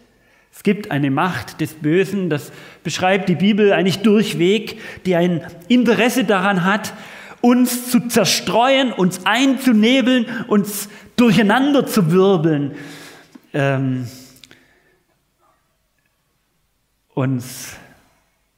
Es 0.55 0.63
gibt 0.63 0.91
eine 0.91 1.11
Macht 1.11 1.61
des 1.61 1.75
Bösen, 1.75 2.31
das 2.31 2.51
beschreibt 2.83 3.29
die 3.29 3.35
Bibel 3.35 3.75
eigentlich 3.75 3.99
durchweg, 3.99 4.81
die 5.05 5.17
ein 5.17 5.47
Interesse 5.69 6.25
daran 6.25 6.65
hat, 6.65 6.95
uns 7.43 7.91
zu 7.91 8.09
zerstreuen, 8.09 8.91
uns 8.91 9.27
einzunebeln, 9.27 10.25
uns 10.49 10.89
durcheinander 11.17 11.87
zu 11.87 12.11
wirbeln, 12.11 12.75
ähm, 13.53 14.09
uns 17.13 17.77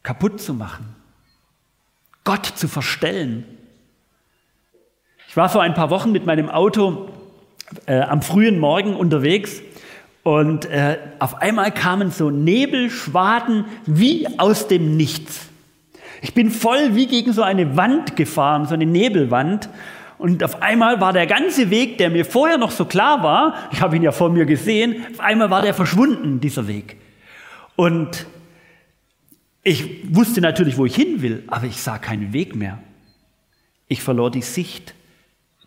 kaputt 0.05 0.41
zu 0.41 0.55
machen. 0.55 0.95
Gott 2.23 2.47
zu 2.47 2.69
verstellen. 2.69 3.45
Ich 5.27 5.37
war 5.37 5.49
vor 5.49 5.63
ein 5.63 5.75
paar 5.75 5.91
Wochen 5.91 6.13
mit 6.13 6.27
meinem 6.27 6.49
Auto 6.49 7.11
äh, 7.87 8.01
am 8.01 8.23
frühen 8.23 8.59
Morgen 8.59 8.97
unterwegs 8.97 9.63
und 10.25 10.65
äh, 10.65 10.99
auf 11.19 11.43
einmal 11.43 11.71
kamen 11.71 12.11
so 12.11 12.31
Nebelschwaden 12.31 13.67
wie 13.85 14.27
aus 14.39 14.69
dem 14.69 14.97
Nichts. 14.97 15.49
Ich 16.23 16.33
bin 16.33 16.51
voll 16.51 16.95
wie 16.95 17.07
gegen 17.07 17.35
so 17.35 17.43
eine 17.43 17.77
Wand 17.77 18.17
gefahren, 18.17 18.67
so 18.67 18.73
eine 18.73 18.87
Nebelwand. 18.87 19.69
Und 20.17 20.43
auf 20.43 20.63
einmal 20.63 20.99
war 21.03 21.13
der 21.13 21.27
ganze 21.27 21.69
Weg, 21.69 21.99
der 21.99 22.09
mir 22.09 22.25
vorher 22.25 22.57
noch 22.57 22.71
so 22.71 22.87
klar 22.87 23.23
war, 23.23 23.69
ich 23.71 23.83
habe 23.83 23.97
ihn 23.97 24.03
ja 24.03 24.13
vor 24.13 24.31
mir 24.31 24.47
gesehen, 24.47 25.05
auf 25.13 25.21
einmal 25.21 25.51
war 25.51 25.61
der 25.61 25.75
verschwunden, 25.75 26.41
dieser 26.41 26.67
Weg. 26.67 26.97
Und 27.77 28.27
ich 29.63 30.15
wusste 30.15 30.41
natürlich, 30.41 30.79
wo 30.79 30.87
ich 30.87 30.97
hin 30.97 31.21
will, 31.21 31.45
aber 31.49 31.67
ich 31.67 31.83
sah 31.83 31.99
keinen 31.99 32.33
Weg 32.33 32.55
mehr. 32.55 32.79
Ich 33.89 34.03
verlor 34.03 34.31
die 34.31 34.43
Sicht. 34.43 34.95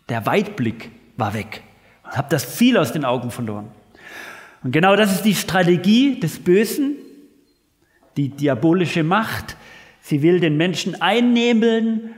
Der 0.08 0.26
Weitblick 0.26 0.90
war 1.16 1.34
weg 1.34 1.62
und 2.08 2.16
habe 2.16 2.28
das 2.30 2.56
Ziel 2.56 2.76
aus 2.76 2.92
den 2.92 3.04
Augen 3.04 3.30
verloren. 3.30 3.68
Und 4.62 4.72
genau 4.72 4.96
das 4.96 5.12
ist 5.12 5.22
die 5.22 5.34
Strategie 5.34 6.18
des 6.18 6.38
Bösen, 6.38 6.96
die 8.16 8.30
diabolische 8.30 9.02
Macht. 9.04 9.56
Sie 10.00 10.22
will 10.22 10.40
den 10.40 10.56
Menschen 10.56 11.00
einnebeln 11.00 12.10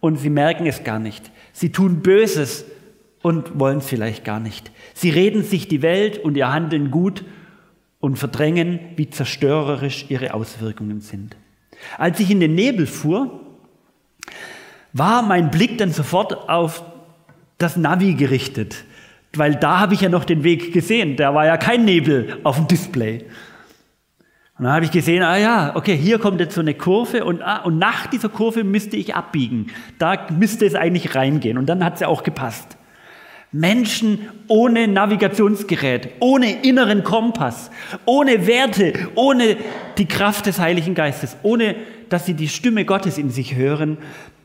und 0.00 0.16
sie 0.16 0.30
merken 0.30 0.66
es 0.66 0.84
gar 0.84 0.98
nicht. 0.98 1.30
Sie 1.52 1.72
tun 1.72 2.02
Böses 2.02 2.64
und 3.22 3.58
wollen 3.58 3.78
es 3.78 3.86
vielleicht 3.86 4.24
gar 4.24 4.38
nicht. 4.38 4.70
Sie 4.94 5.10
reden 5.10 5.42
sich 5.42 5.66
die 5.66 5.82
Welt 5.82 6.18
und 6.18 6.36
ihr 6.36 6.52
Handeln 6.52 6.90
gut 6.90 7.24
und 8.00 8.16
verdrängen, 8.16 8.78
wie 8.96 9.10
zerstörerisch 9.10 10.06
ihre 10.08 10.34
Auswirkungen 10.34 11.00
sind. 11.00 11.36
Als 11.96 12.20
ich 12.20 12.30
in 12.30 12.40
den 12.40 12.54
Nebel 12.54 12.86
fuhr, 12.86 13.40
war 14.92 15.22
mein 15.22 15.50
Blick 15.50 15.78
dann 15.78 15.92
sofort 15.92 16.48
auf 16.48 16.84
das 17.58 17.76
Navi 17.76 18.14
gerichtet, 18.14 18.84
weil 19.34 19.54
da 19.54 19.80
habe 19.80 19.94
ich 19.94 20.00
ja 20.00 20.08
noch 20.08 20.24
den 20.24 20.44
Weg 20.44 20.72
gesehen. 20.72 21.16
Da 21.16 21.34
war 21.34 21.46
ja 21.46 21.56
kein 21.56 21.84
Nebel 21.84 22.38
auf 22.44 22.56
dem 22.56 22.68
Display. 22.68 23.24
Und 24.58 24.64
dann 24.64 24.72
habe 24.72 24.84
ich 24.84 24.90
gesehen, 24.90 25.22
ah 25.22 25.36
ja, 25.36 25.76
okay, 25.76 25.96
hier 25.96 26.18
kommt 26.18 26.40
jetzt 26.40 26.54
so 26.54 26.60
eine 26.60 26.74
Kurve 26.74 27.24
und, 27.24 27.42
ah, 27.42 27.58
und 27.58 27.78
nach 27.78 28.08
dieser 28.08 28.28
Kurve 28.28 28.64
müsste 28.64 28.96
ich 28.96 29.14
abbiegen. 29.14 29.68
Da 29.98 30.26
müsste 30.36 30.66
es 30.66 30.74
eigentlich 30.74 31.14
reingehen. 31.14 31.58
Und 31.58 31.66
dann 31.66 31.84
hat 31.84 31.94
es 31.94 32.00
ja 32.00 32.08
auch 32.08 32.24
gepasst. 32.24 32.76
Menschen 33.52 34.28
ohne 34.48 34.88
Navigationsgerät, 34.88 36.10
ohne 36.20 36.62
inneren 36.62 37.02
Kompass, 37.02 37.70
ohne 38.04 38.46
Werte, 38.46 38.92
ohne 39.14 39.56
die 39.96 40.06
Kraft 40.06 40.46
des 40.46 40.58
Heiligen 40.58 40.94
Geistes, 40.94 41.36
ohne 41.42 41.76
dass 42.08 42.26
sie 42.26 42.34
die 42.34 42.48
Stimme 42.48 42.84
Gottes 42.84 43.16
in 43.16 43.30
sich 43.30 43.54
hören, 43.54 43.96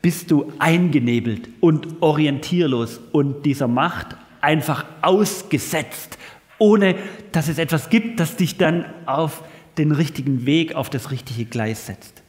bist 0.02 0.32
du 0.32 0.54
eingenebelt 0.60 1.50
und 1.60 2.02
orientierlos 2.02 3.00
und 3.12 3.46
dieser 3.46 3.68
Macht 3.68 4.16
einfach 4.44 4.86
ausgesetzt, 5.02 6.18
ohne 6.60 6.96
dass 7.32 7.48
es 7.48 7.58
etwas 7.58 7.90
gibt, 7.90 8.20
das 8.20 8.36
dich 8.36 8.58
dann 8.58 8.86
auf 9.06 9.44
den 9.78 9.92
richtigen 9.92 10.46
Weg, 10.46 10.76
auf 10.76 10.90
das 10.90 11.10
richtige 11.10 11.46
Gleis 11.46 11.88
setzt. 11.88 12.22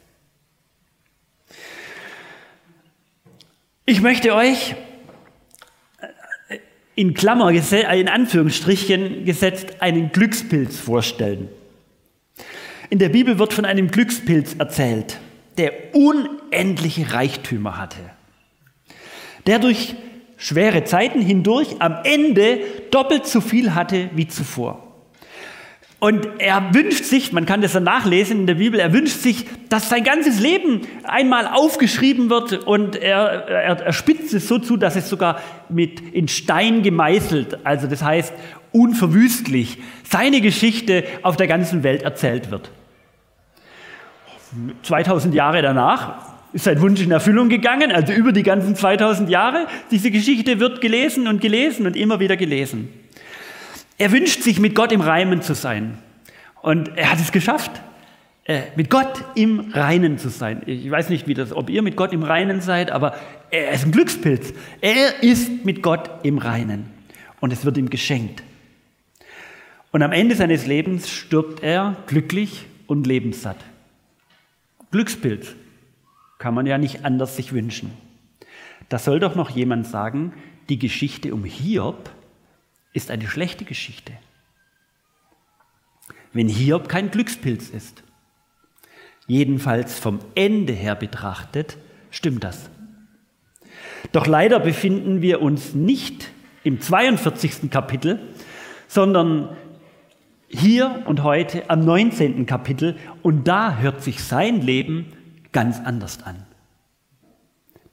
Ich 3.85 4.01
möchte 4.01 4.33
euch 4.33 4.75
in 6.95 7.13
Klammer, 7.13 7.51
in 7.51 8.07
Anführungsstrichen 8.07 9.25
gesetzt, 9.25 9.81
einen 9.81 10.11
Glückspilz 10.11 10.79
vorstellen. 10.79 11.49
In 12.89 12.99
der 12.99 13.09
Bibel 13.09 13.37
wird 13.37 13.53
von 13.53 13.65
einem 13.65 13.91
Glückspilz 13.91 14.55
erzählt. 14.57 15.19
der 15.57 15.95
unendliche 15.95 17.13
Reichtümer 17.13 17.77
hatte, 17.77 17.99
der 19.47 19.59
durch 19.59 19.95
schwere 20.37 20.83
Zeiten 20.83 21.21
hindurch 21.21 21.75
am 21.79 21.97
Ende 22.03 22.59
doppelt 22.91 23.25
so 23.25 23.41
viel 23.41 23.75
hatte 23.75 24.09
wie 24.13 24.27
zuvor. 24.27 24.81
Und 25.99 26.27
er 26.39 26.73
wünscht 26.73 27.05
sich, 27.05 27.31
man 27.31 27.45
kann 27.45 27.61
das 27.61 27.73
dann 27.73 27.83
nachlesen 27.83 28.41
in 28.41 28.47
der 28.47 28.55
Bibel, 28.55 28.79
er 28.79 28.93
wünscht 28.93 29.21
sich, 29.21 29.47
dass 29.69 29.89
sein 29.89 30.03
ganzes 30.03 30.39
Leben 30.39 30.81
einmal 31.03 31.47
aufgeschrieben 31.47 32.29
wird 32.29 32.65
und 32.65 32.95
er, 32.97 33.47
er, 33.47 33.81
er 33.81 33.93
spitzt 33.93 34.33
es 34.33 34.47
so 34.47 34.59
zu, 34.59 34.77
dass 34.77 34.95
es 34.97 35.09
sogar 35.09 35.39
mit 35.69 36.01
in 36.13 36.27
Stein 36.27 36.83
gemeißelt, 36.83 37.65
also 37.65 37.87
das 37.87 38.03
heißt 38.03 38.33
unverwüstlich, 38.71 39.79
seine 40.03 40.41
Geschichte 40.41 41.05
auf 41.23 41.37
der 41.37 41.47
ganzen 41.47 41.81
Welt 41.81 42.03
erzählt 42.03 42.51
wird. 42.51 42.69
2000 44.83 45.33
Jahre 45.33 45.61
danach 45.61 46.34
ist 46.55 46.63
sein 46.63 46.79
Wunsch 46.79 47.01
in 47.01 47.11
Erfüllung 47.11 47.49
gegangen, 47.49 47.91
also 47.91 48.13
über 48.13 48.31
die 48.31 48.41
ganzen 48.41 48.77
2000 48.77 49.29
Jahre. 49.29 49.67
Diese 49.91 50.09
Geschichte 50.09 50.61
wird 50.61 50.79
gelesen 50.79 51.27
und 51.27 51.41
gelesen 51.41 51.85
und 51.85 51.97
immer 51.97 52.21
wieder 52.21 52.37
gelesen. 52.37 52.87
Er 53.97 54.13
wünscht 54.13 54.41
sich, 54.41 54.57
mit 54.57 54.73
Gott 54.73 54.93
im 54.93 55.01
Reimen 55.01 55.41
zu 55.41 55.53
sein. 55.53 55.97
Und 56.61 56.97
er 56.97 57.11
hat 57.11 57.19
es 57.19 57.33
geschafft, 57.33 57.71
äh, 58.45 58.61
mit 58.77 58.89
Gott 58.89 59.21
im 59.35 59.71
Reinen 59.73 60.17
zu 60.17 60.29
sein. 60.29 60.61
Ich 60.65 60.89
weiß 60.89 61.09
nicht, 61.09 61.27
wie 61.27 61.33
das, 61.33 61.51
ob 61.51 61.69
ihr 61.69 61.81
mit 61.81 61.97
Gott 61.97 62.13
im 62.13 62.23
Reinen 62.23 62.61
seid, 62.61 62.89
aber 62.89 63.17
er 63.51 63.71
ist 63.71 63.85
ein 63.85 63.91
Glückspilz. 63.91 64.53
Er 64.79 65.23
ist 65.23 65.65
mit 65.65 65.83
Gott 65.83 66.09
im 66.23 66.37
Reinen. 66.37 66.85
Und 67.41 67.51
es 67.51 67.65
wird 67.65 67.75
ihm 67.75 67.89
geschenkt. 67.89 68.43
Und 69.91 70.03
am 70.03 70.13
Ende 70.13 70.35
seines 70.35 70.67
Lebens 70.67 71.09
stirbt 71.09 71.61
er 71.61 71.97
glücklich 72.07 72.65
und 72.87 73.05
lebenssatt. 73.05 73.57
Glückspilz 74.91 75.53
kann 76.45 76.53
man 76.53 76.67
ja 76.67 76.77
nicht 76.77 77.03
anders 77.03 77.35
sich 77.35 77.53
wünschen. 77.53 77.89
Da 78.87 78.99
soll 78.99 79.19
doch 79.19 79.33
noch 79.33 79.49
jemand 79.49 79.87
sagen, 79.87 80.31
die 80.69 80.77
Geschichte 80.77 81.33
um 81.33 81.43
Hiob 81.43 82.11
ist 82.93 83.09
eine 83.09 83.25
schlechte 83.25 83.65
Geschichte. 83.65 84.13
Wenn 86.33 86.47
Hiob 86.47 86.87
kein 86.87 87.09
Glückspilz 87.09 87.69
ist. 87.69 88.03
Jedenfalls 89.25 89.97
vom 89.97 90.19
Ende 90.35 90.73
her 90.73 90.93
betrachtet, 90.93 91.79
stimmt 92.11 92.43
das. 92.43 92.69
Doch 94.11 94.27
leider 94.27 94.59
befinden 94.59 95.23
wir 95.23 95.41
uns 95.41 95.73
nicht 95.73 96.29
im 96.63 96.79
42. 96.79 97.71
Kapitel, 97.71 98.19
sondern 98.87 99.57
hier 100.47 101.01
und 101.07 101.23
heute 101.23 101.71
am 101.71 101.79
19. 101.79 102.45
Kapitel 102.45 102.97
und 103.23 103.47
da 103.47 103.77
hört 103.77 104.03
sich 104.03 104.23
sein 104.23 104.61
Leben 104.61 105.11
ganz 105.55 105.79
anders 105.79 106.19
an. 106.25 106.35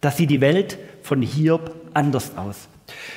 Da 0.00 0.10
sieht 0.10 0.30
die 0.30 0.40
Welt 0.40 0.78
von 1.02 1.22
Hiob 1.22 1.76
anders 1.94 2.36
aus. 2.36 2.68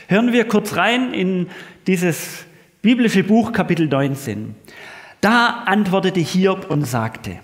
Hören 0.07 0.33
wir 0.33 0.47
kurz 0.47 0.75
rein 0.75 1.15
in 1.15 1.47
dieses 1.87 2.45
biblische 2.83 3.23
Buch 3.23 3.53
Kapitel 3.53 3.87
19. 3.87 4.53
Da 5.19 5.63
antwortete 5.65 6.19
Hiob 6.19 6.69
und 6.69 6.85
sagte, 6.85 7.39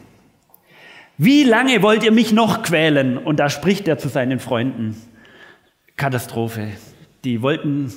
wie 1.17 1.43
lange 1.43 1.81
wollt 1.81 2.03
ihr 2.03 2.11
mich 2.11 2.33
noch 2.33 2.61
quälen? 2.61 3.17
Und 3.17 3.39
da 3.39 3.49
spricht 3.49 3.87
er 3.87 3.97
zu 3.97 4.07
seinen 4.07 4.39
Freunden. 4.39 4.95
Katastrophe. 5.97 6.67
Die 7.23 7.41
wollten 7.41 7.91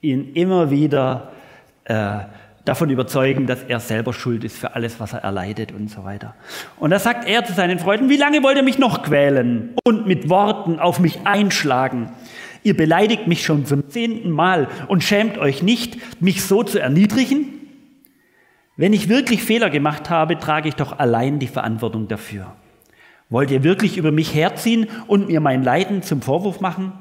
ihn 0.00 0.34
immer 0.34 0.70
wieder 0.70 1.32
äh, 1.82 2.20
davon 2.66 2.90
überzeugen, 2.90 3.46
dass 3.46 3.62
er 3.62 3.80
selber 3.80 4.12
schuld 4.12 4.44
ist 4.44 4.58
für 4.58 4.74
alles, 4.74 5.00
was 5.00 5.12
er 5.14 5.20
erleidet 5.20 5.72
und 5.72 5.88
so 5.88 6.04
weiter. 6.04 6.34
Und 6.78 6.90
da 6.90 6.98
sagt 6.98 7.26
er 7.26 7.44
zu 7.44 7.54
seinen 7.54 7.78
Freunden, 7.78 8.10
wie 8.10 8.16
lange 8.16 8.42
wollt 8.42 8.56
ihr 8.56 8.62
mich 8.62 8.78
noch 8.78 9.02
quälen 9.02 9.74
und 9.84 10.06
mit 10.06 10.28
Worten 10.28 10.78
auf 10.78 11.00
mich 11.00 11.20
einschlagen? 11.24 12.10
Ihr 12.64 12.76
beleidigt 12.76 13.28
mich 13.28 13.44
schon 13.44 13.64
zum 13.64 13.88
zehnten 13.88 14.30
Mal 14.30 14.68
und 14.88 15.04
schämt 15.04 15.38
euch 15.38 15.62
nicht, 15.62 16.20
mich 16.20 16.42
so 16.44 16.64
zu 16.64 16.80
erniedrigen? 16.80 17.46
Wenn 18.76 18.92
ich 18.92 19.08
wirklich 19.08 19.42
Fehler 19.42 19.70
gemacht 19.70 20.10
habe, 20.10 20.38
trage 20.38 20.68
ich 20.68 20.74
doch 20.74 20.98
allein 20.98 21.38
die 21.38 21.46
Verantwortung 21.46 22.08
dafür. 22.08 22.52
Wollt 23.30 23.50
ihr 23.50 23.62
wirklich 23.62 23.96
über 23.96 24.10
mich 24.10 24.34
herziehen 24.34 24.88
und 25.06 25.28
mir 25.28 25.40
mein 25.40 25.62
Leiden 25.62 26.02
zum 26.02 26.20
Vorwurf 26.20 26.60
machen? 26.60 26.92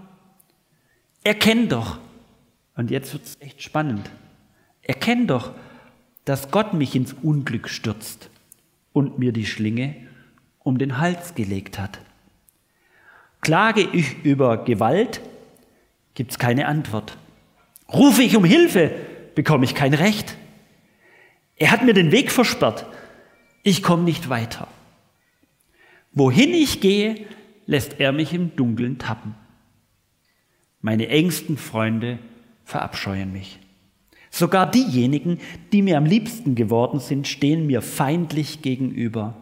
Erkennt 1.24 1.72
doch, 1.72 1.98
und 2.76 2.92
jetzt 2.92 3.14
wird 3.14 3.24
es 3.24 3.38
echt 3.40 3.64
spannend, 3.64 4.10
erkennt 4.86 5.30
doch, 5.30 5.52
dass 6.24 6.50
Gott 6.52 6.74
mich 6.74 6.96
ins 6.96 7.14
Unglück 7.14 7.70
stürzt 7.70 8.30
und 8.94 9.20
mir 9.20 9.32
die 9.32 9.46
Schlinge 9.46 9.96
um 10.60 10.78
den 10.78 10.98
Hals 10.98 11.36
gelegt 11.36 11.78
hat. 11.78 12.00
Klage 13.42 13.82
ich 13.82 14.24
über 14.24 14.64
Gewalt, 14.64 15.22
gibt 16.16 16.32
es 16.32 16.40
keine 16.40 16.68
Antwort. 16.68 17.18
Rufe 17.92 18.24
ich 18.24 18.36
um 18.36 18.44
Hilfe, 18.44 18.92
bekomme 19.36 19.66
ich 19.66 19.76
kein 19.76 19.94
Recht. 19.94 20.36
Er 21.58 21.72
hat 21.72 21.84
mir 21.84 21.94
den 21.94 22.12
Weg 22.12 22.32
versperrt, 22.32 22.88
ich 23.62 23.84
komme 23.84 24.04
nicht 24.04 24.30
weiter. 24.30 24.68
Wohin 26.12 26.54
ich 26.54 26.82
gehe, 26.82 27.28
lässt 27.66 28.00
er 28.00 28.12
mich 28.12 28.34
im 28.34 28.56
Dunkeln 28.56 28.98
tappen. 28.98 29.36
Meine 30.82 31.08
engsten 31.10 31.58
Freunde 31.58 32.20
verabscheuen 32.64 33.32
mich. 33.32 33.60
Sogar 34.36 34.70
diejenigen, 34.70 35.40
die 35.72 35.82
mir 35.82 35.96
am 35.98 36.04
liebsten 36.04 36.56
geworden 36.56 37.00
sind, 37.00 37.26
stehen 37.26 37.68
mir 37.68 37.82
feindlich 37.82 38.62
gegenüber. 38.62 39.34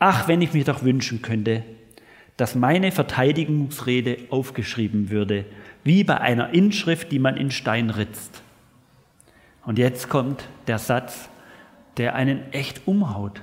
Ach, 0.00 0.26
wenn 0.26 0.42
ich 0.42 0.52
mir 0.52 0.64
doch 0.64 0.82
wünschen 0.82 1.22
könnte, 1.22 1.62
dass 2.36 2.56
meine 2.56 2.90
Verteidigungsrede 2.90 4.18
aufgeschrieben 4.30 5.10
würde, 5.10 5.44
wie 5.84 6.02
bei 6.02 6.20
einer 6.20 6.52
Inschrift, 6.52 7.12
die 7.12 7.20
man 7.20 7.36
in 7.36 7.52
Stein 7.52 7.90
ritzt. 7.90 8.42
Und 9.64 9.78
jetzt 9.78 10.08
kommt 10.08 10.48
der 10.66 10.80
Satz, 10.80 11.28
der 11.98 12.16
einen 12.16 12.52
echt 12.52 12.88
umhaut. 12.88 13.42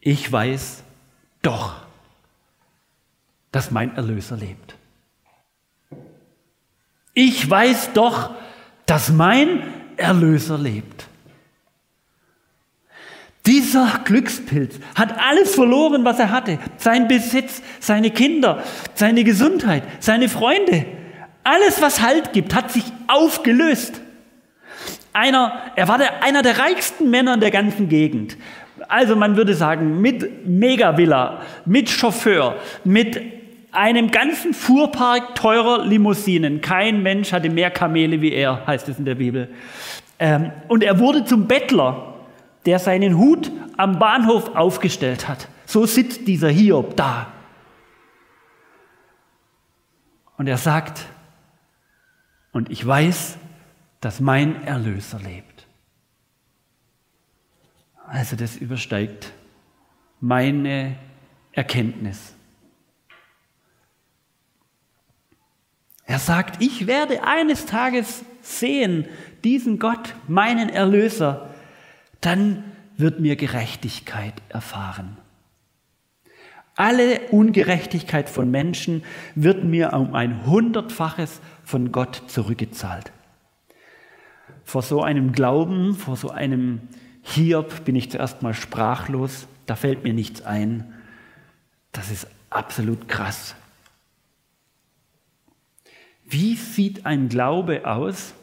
Ich 0.00 0.32
weiß 0.32 0.82
doch, 1.42 1.76
dass 3.52 3.70
mein 3.70 3.94
Erlöser 3.94 4.36
lebt. 4.36 4.77
Ich 7.20 7.50
weiß 7.50 7.94
doch, 7.94 8.30
dass 8.86 9.10
mein 9.10 9.64
Erlöser 9.96 10.56
lebt. 10.56 11.08
Dieser 13.44 14.02
Glückspilz 14.04 14.76
hat 14.94 15.18
alles 15.18 15.56
verloren, 15.56 16.04
was 16.04 16.20
er 16.20 16.30
hatte. 16.30 16.60
Sein 16.76 17.08
Besitz, 17.08 17.60
seine 17.80 18.12
Kinder, 18.12 18.62
seine 18.94 19.24
Gesundheit, 19.24 19.82
seine 19.98 20.28
Freunde. 20.28 20.86
Alles, 21.42 21.82
was 21.82 22.02
Halt 22.02 22.32
gibt, 22.32 22.54
hat 22.54 22.70
sich 22.70 22.84
aufgelöst. 23.08 24.00
Einer, 25.12 25.72
er 25.74 25.88
war 25.88 25.98
der, 25.98 26.22
einer 26.22 26.42
der 26.42 26.60
reichsten 26.60 27.10
Männer 27.10 27.34
in 27.34 27.40
der 27.40 27.50
ganzen 27.50 27.88
Gegend. 27.88 28.36
Also 28.86 29.16
man 29.16 29.36
würde 29.36 29.54
sagen, 29.54 30.00
mit 30.00 30.46
Megavilla, 30.46 31.42
mit 31.64 31.90
Chauffeur, 31.90 32.60
mit 32.84 33.37
einem 33.72 34.10
ganzen 34.10 34.54
Fuhrpark 34.54 35.34
teurer 35.34 35.84
Limousinen. 35.84 36.60
Kein 36.60 37.02
Mensch 37.02 37.32
hatte 37.32 37.50
mehr 37.50 37.70
Kamele 37.70 38.20
wie 38.20 38.32
er, 38.32 38.66
heißt 38.66 38.88
es 38.88 38.98
in 38.98 39.04
der 39.04 39.16
Bibel. 39.16 39.48
Ähm, 40.18 40.52
und 40.68 40.82
er 40.82 40.98
wurde 40.98 41.24
zum 41.24 41.46
Bettler 41.46 42.14
der 42.68 42.78
seinen 42.78 43.16
Hut 43.16 43.50
am 43.78 43.98
Bahnhof 43.98 44.54
aufgestellt 44.54 45.26
hat. 45.26 45.48
So 45.64 45.86
sitzt 45.86 46.26
dieser 46.28 46.50
Hiob 46.50 46.96
da. 46.96 47.32
Und 50.36 50.48
er 50.48 50.58
sagt, 50.58 51.06
und 52.52 52.70
ich 52.70 52.86
weiß, 52.86 53.38
dass 54.00 54.20
mein 54.20 54.64
Erlöser 54.64 55.18
lebt. 55.18 55.66
Also 58.06 58.36
das 58.36 58.56
übersteigt 58.56 59.32
meine 60.20 60.96
Erkenntnis. 61.52 62.34
Er 66.08 66.18
sagt, 66.18 66.62
ich 66.62 66.86
werde 66.86 67.22
eines 67.24 67.66
Tages 67.66 68.24
sehen, 68.40 69.04
diesen 69.44 69.78
Gott, 69.78 70.14
meinen 70.26 70.70
Erlöser, 70.70 71.50
dann 72.22 72.64
wird 72.96 73.20
mir 73.20 73.36
Gerechtigkeit 73.36 74.32
erfahren. 74.48 75.18
Alle 76.76 77.20
Ungerechtigkeit 77.30 78.30
von 78.30 78.50
Menschen 78.50 79.04
wird 79.34 79.64
mir 79.64 79.92
um 79.92 80.14
ein 80.14 80.46
hundertfaches 80.46 81.42
von 81.62 81.92
Gott 81.92 82.22
zurückgezahlt. 82.28 83.12
Vor 84.64 84.80
so 84.80 85.02
einem 85.02 85.32
Glauben, 85.32 85.94
vor 85.94 86.16
so 86.16 86.30
einem 86.30 86.80
Hiob 87.22 87.84
bin 87.84 87.96
ich 87.96 88.10
zuerst 88.10 88.42
mal 88.42 88.54
sprachlos, 88.54 89.46
da 89.66 89.76
fällt 89.76 90.04
mir 90.04 90.14
nichts 90.14 90.40
ein. 90.40 90.94
Das 91.92 92.10
ist 92.10 92.26
absolut 92.48 93.08
krass. 93.08 93.54
Wie 96.28 96.56
sieht 96.56 97.06
ein 97.06 97.28
Glaube 97.28 97.86
aus, 97.86 98.34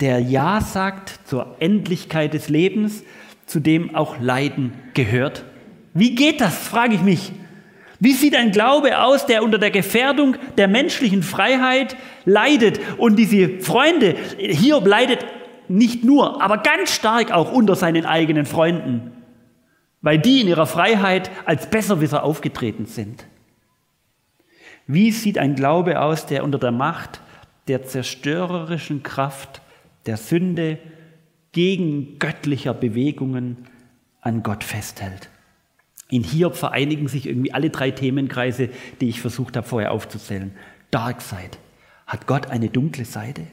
der 0.00 0.20
Ja 0.20 0.60
sagt 0.60 1.20
zur 1.26 1.56
Endlichkeit 1.60 2.34
des 2.34 2.48
Lebens, 2.48 3.04
zu 3.46 3.60
dem 3.60 3.94
auch 3.94 4.18
Leiden 4.20 4.72
gehört. 4.94 5.44
Wie 5.92 6.14
geht 6.14 6.40
das, 6.40 6.56
frage 6.56 6.94
ich 6.94 7.02
mich. 7.02 7.32
Wie 8.00 8.12
sieht 8.12 8.34
ein 8.34 8.50
Glaube 8.50 9.00
aus, 9.02 9.26
der 9.26 9.42
unter 9.42 9.58
der 9.58 9.70
Gefährdung 9.70 10.36
der 10.56 10.66
menschlichen 10.66 11.22
Freiheit 11.22 11.96
leidet? 12.24 12.80
Und 12.98 13.16
diese 13.16 13.60
Freunde, 13.60 14.16
Hiob 14.38 14.86
leidet 14.86 15.24
nicht 15.68 16.04
nur, 16.04 16.42
aber 16.42 16.58
ganz 16.58 16.94
stark 16.94 17.32
auch 17.32 17.52
unter 17.52 17.76
seinen 17.76 18.04
eigenen 18.04 18.46
Freunden, 18.46 19.12
weil 20.02 20.18
die 20.18 20.40
in 20.40 20.48
ihrer 20.48 20.66
Freiheit 20.66 21.30
als 21.44 21.70
Besserwisser 21.70 22.24
aufgetreten 22.24 22.86
sind. 22.86 23.24
Wie 24.86 25.10
sieht 25.12 25.38
ein 25.38 25.54
Glaube 25.54 26.00
aus, 26.00 26.26
der 26.26 26.44
unter 26.44 26.58
der 26.58 26.72
Macht 26.72 27.20
der 27.68 27.84
zerstörerischen 27.84 29.02
Kraft 29.02 29.62
der 30.06 30.16
Sünde 30.16 30.78
gegen 31.52 32.18
göttlicher 32.18 32.74
Bewegungen 32.74 33.68
an 34.20 34.42
Gott 34.42 34.62
festhält? 34.62 35.30
In 36.10 36.22
Hiob 36.22 36.54
vereinigen 36.54 37.08
sich 37.08 37.26
irgendwie 37.26 37.52
alle 37.52 37.70
drei 37.70 37.90
Themenkreise, 37.90 38.68
die 39.00 39.08
ich 39.08 39.20
versucht 39.20 39.56
habe 39.56 39.66
vorher 39.66 39.92
aufzuzählen. 39.92 40.54
Dark 40.90 41.22
Side. 41.22 41.58
Hat 42.06 42.26
Gott 42.26 42.48
eine 42.48 42.68
dunkle 42.68 43.06
Seite? 43.06 43.46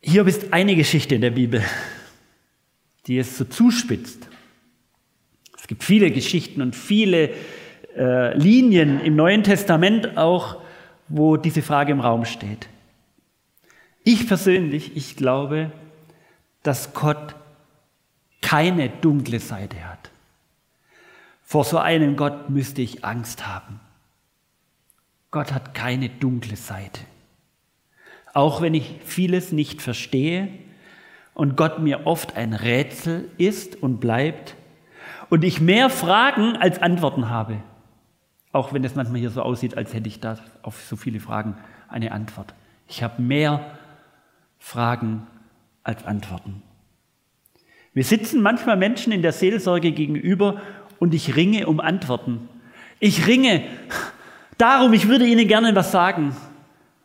Hiob 0.00 0.28
ist 0.28 0.52
eine 0.52 0.76
Geschichte 0.76 1.16
in 1.16 1.20
der 1.20 1.32
Bibel, 1.32 1.62
die 3.06 3.18
es 3.18 3.36
so 3.36 3.44
zuspitzt. 3.44 4.29
Es 5.70 5.72
gibt 5.72 5.84
viele 5.84 6.10
Geschichten 6.10 6.62
und 6.62 6.74
viele 6.74 7.30
äh, 7.96 8.36
Linien 8.36 9.00
im 9.02 9.14
Neuen 9.14 9.44
Testament 9.44 10.18
auch, 10.18 10.56
wo 11.06 11.36
diese 11.36 11.62
Frage 11.62 11.92
im 11.92 12.00
Raum 12.00 12.24
steht. 12.24 12.68
Ich 14.02 14.26
persönlich, 14.26 14.96
ich 14.96 15.14
glaube, 15.14 15.70
dass 16.64 16.92
Gott 16.92 17.36
keine 18.42 18.88
dunkle 18.88 19.38
Seite 19.38 19.76
hat. 19.88 20.10
Vor 21.44 21.62
so 21.62 21.78
einem 21.78 22.16
Gott 22.16 22.50
müsste 22.50 22.82
ich 22.82 23.04
Angst 23.04 23.46
haben. 23.46 23.78
Gott 25.30 25.52
hat 25.52 25.72
keine 25.72 26.08
dunkle 26.08 26.56
Seite. 26.56 27.02
Auch 28.34 28.60
wenn 28.60 28.74
ich 28.74 28.96
vieles 29.04 29.52
nicht 29.52 29.82
verstehe 29.82 30.48
und 31.32 31.56
Gott 31.56 31.78
mir 31.78 32.08
oft 32.08 32.34
ein 32.36 32.54
Rätsel 32.54 33.30
ist 33.38 33.80
und 33.80 34.00
bleibt 34.00 34.56
und 35.30 35.44
ich 35.44 35.60
mehr 35.60 35.88
Fragen 35.88 36.56
als 36.56 36.82
Antworten 36.82 37.30
habe. 37.30 37.62
Auch 38.52 38.72
wenn 38.72 38.84
es 38.84 38.96
manchmal 38.96 39.20
hier 39.20 39.30
so 39.30 39.42
aussieht, 39.42 39.76
als 39.76 39.94
hätte 39.94 40.08
ich 40.08 40.20
da 40.20 40.36
auf 40.62 40.82
so 40.82 40.96
viele 40.96 41.20
Fragen 41.20 41.56
eine 41.88 42.12
Antwort. 42.12 42.52
Ich 42.88 43.02
habe 43.02 43.22
mehr 43.22 43.64
Fragen 44.58 45.26
als 45.84 46.04
Antworten. 46.04 46.62
Wir 47.94 48.04
sitzen 48.04 48.42
manchmal 48.42 48.76
Menschen 48.76 49.12
in 49.12 49.22
der 49.22 49.32
Seelsorge 49.32 49.92
gegenüber 49.92 50.60
und 50.98 51.14
ich 51.14 51.36
ringe 51.36 51.66
um 51.66 51.80
Antworten. 51.80 52.48
Ich 52.98 53.26
ringe 53.26 53.62
darum, 54.58 54.92
ich 54.92 55.08
würde 55.08 55.26
Ihnen 55.26 55.48
gerne 55.48 55.74
was 55.74 55.92
sagen. 55.92 56.36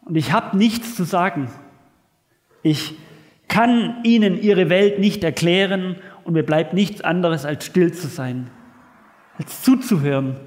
Und 0.03 0.15
ich 0.15 0.31
habe 0.31 0.57
nichts 0.57 0.95
zu 0.95 1.03
sagen. 1.03 1.49
Ich 2.63 2.95
kann 3.47 4.03
Ihnen 4.03 4.41
Ihre 4.41 4.69
Welt 4.69 4.99
nicht 4.99 5.23
erklären 5.23 5.95
und 6.25 6.33
mir 6.33 6.43
bleibt 6.43 6.73
nichts 6.73 7.01
anderes 7.01 7.45
als 7.45 7.65
still 7.65 7.93
zu 7.93 8.07
sein, 8.07 8.49
als 9.37 9.61
zuzuhören, 9.61 10.37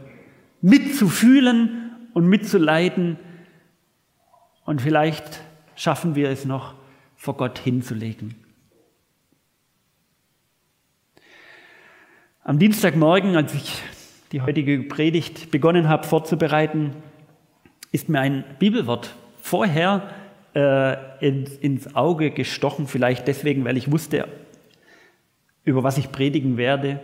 mitzufühlen 0.60 1.92
und 2.14 2.26
mitzuleiden. 2.26 3.16
Und 4.64 4.82
vielleicht 4.82 5.40
schaffen 5.76 6.16
wir 6.16 6.30
es 6.30 6.44
noch, 6.44 6.74
vor 7.16 7.36
Gott 7.36 7.58
hinzulegen. 7.60 8.34
Am 12.42 12.58
Dienstagmorgen, 12.58 13.36
als 13.36 13.54
ich 13.54 13.80
die 14.32 14.42
heutige 14.42 14.82
Predigt 14.82 15.50
begonnen 15.52 15.88
habe 15.88 16.06
vorzubereiten, 16.06 16.92
ist 17.92 18.08
mir 18.08 18.20
ein 18.20 18.44
Bibelwort 18.58 19.14
vorher 19.40 20.10
äh, 20.54 21.26
ins, 21.26 21.56
ins 21.56 21.94
Auge 21.94 22.32
gestochen, 22.32 22.88
vielleicht 22.88 23.28
deswegen, 23.28 23.64
weil 23.64 23.76
ich 23.76 23.92
wusste, 23.92 24.26
über 25.68 25.82
was 25.82 25.98
ich 25.98 26.10
predigen 26.10 26.56
werde. 26.56 27.00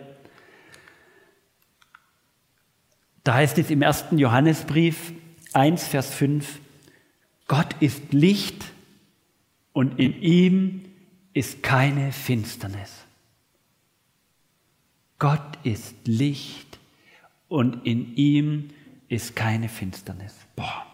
Da 3.22 3.34
heißt 3.34 3.58
es 3.58 3.70
im 3.70 3.82
ersten 3.82 4.18
Johannesbrief 4.18 5.12
1, 5.52 5.86
Vers 5.86 6.12
5, 6.14 6.58
Gott 7.46 7.76
ist 7.80 8.12
Licht 8.12 8.64
und 9.72 9.98
in 9.98 10.20
ihm 10.22 10.84
ist 11.34 11.62
keine 11.62 12.12
Finsternis. 12.12 12.90
Gott 15.18 15.58
ist 15.62 15.94
Licht 16.06 16.78
und 17.48 17.86
in 17.86 18.14
ihm 18.16 18.70
ist 19.08 19.36
keine 19.36 19.68
Finsternis. 19.68 20.34
Boah. 20.56 20.86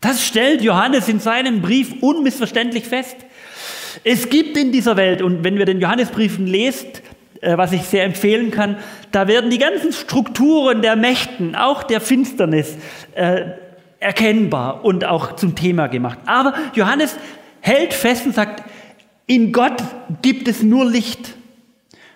Das 0.00 0.26
stellt 0.26 0.62
Johannes 0.62 1.08
in 1.08 1.20
seinem 1.20 1.60
Brief 1.60 2.02
unmissverständlich 2.02 2.84
fest. 2.84 3.16
Es 4.04 4.28
gibt 4.28 4.56
in 4.56 4.72
dieser 4.72 4.96
Welt, 4.96 5.22
und 5.22 5.44
wenn 5.44 5.58
wir 5.58 5.64
den 5.64 5.80
Johannesbriefen 5.80 6.46
lest, 6.46 7.02
äh, 7.40 7.56
was 7.56 7.72
ich 7.72 7.82
sehr 7.82 8.04
empfehlen 8.04 8.50
kann, 8.50 8.76
da 9.12 9.28
werden 9.28 9.50
die 9.50 9.58
ganzen 9.58 9.92
Strukturen 9.92 10.82
der 10.82 10.96
Mächten, 10.96 11.54
auch 11.56 11.82
der 11.82 12.00
Finsternis, 12.00 12.76
äh, 13.14 13.42
erkennbar 13.98 14.84
und 14.84 15.04
auch 15.04 15.36
zum 15.36 15.54
Thema 15.54 15.86
gemacht. 15.88 16.18
Aber 16.26 16.54
Johannes 16.74 17.16
hält 17.60 17.92
fest 17.92 18.26
und 18.26 18.34
sagt, 18.34 18.64
in 19.26 19.52
Gott 19.52 19.82
gibt 20.22 20.48
es 20.48 20.62
nur 20.62 20.84
Licht. 20.84 21.34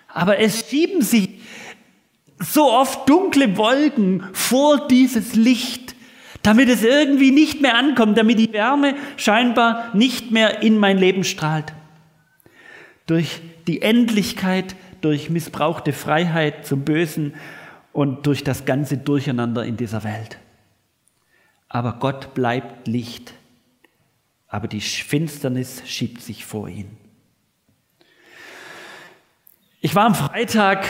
Aber 0.07 0.39
es 0.39 0.67
schieben 0.69 1.01
sich 1.01 1.29
so 2.39 2.71
oft 2.71 3.07
dunkle 3.07 3.55
Wolken 3.57 4.23
vor 4.33 4.87
dieses 4.87 5.35
Licht, 5.35 5.84
damit 6.45 6.69
es 6.69 6.83
irgendwie 6.83 7.31
nicht 7.31 7.61
mehr 7.61 7.75
ankommt, 7.75 8.17
damit 8.17 8.37
die 8.37 8.53
Wärme 8.53 8.95
scheinbar 9.17 9.89
nicht 9.95 10.31
mehr 10.31 10.61
in 10.61 10.77
mein 10.77 10.97
Leben 10.97 11.23
strahlt. 11.23 11.73
Durch 13.07 13.41
die 13.67 13.81
Endlichkeit, 13.81 14.75
durch 15.01 15.29
missbrauchte 15.29 15.91
Freiheit 15.91 16.65
zum 16.65 16.81
Bösen 16.81 17.33
und 17.93 18.27
durch 18.27 18.43
das 18.43 18.65
ganze 18.65 18.97
Durcheinander 18.97 19.65
in 19.65 19.77
dieser 19.77 20.03
Welt. 20.03 20.37
Aber 21.67 21.93
Gott 21.93 22.33
bleibt 22.35 22.87
Licht, 22.87 23.33
aber 24.47 24.67
die 24.67 24.81
Finsternis 24.81 25.81
schiebt 25.87 26.21
sich 26.21 26.45
vor 26.45 26.69
ihn. 26.69 26.95
Ich 29.81 29.95
war 29.95 30.05
am 30.05 30.15
Freitag 30.15 30.85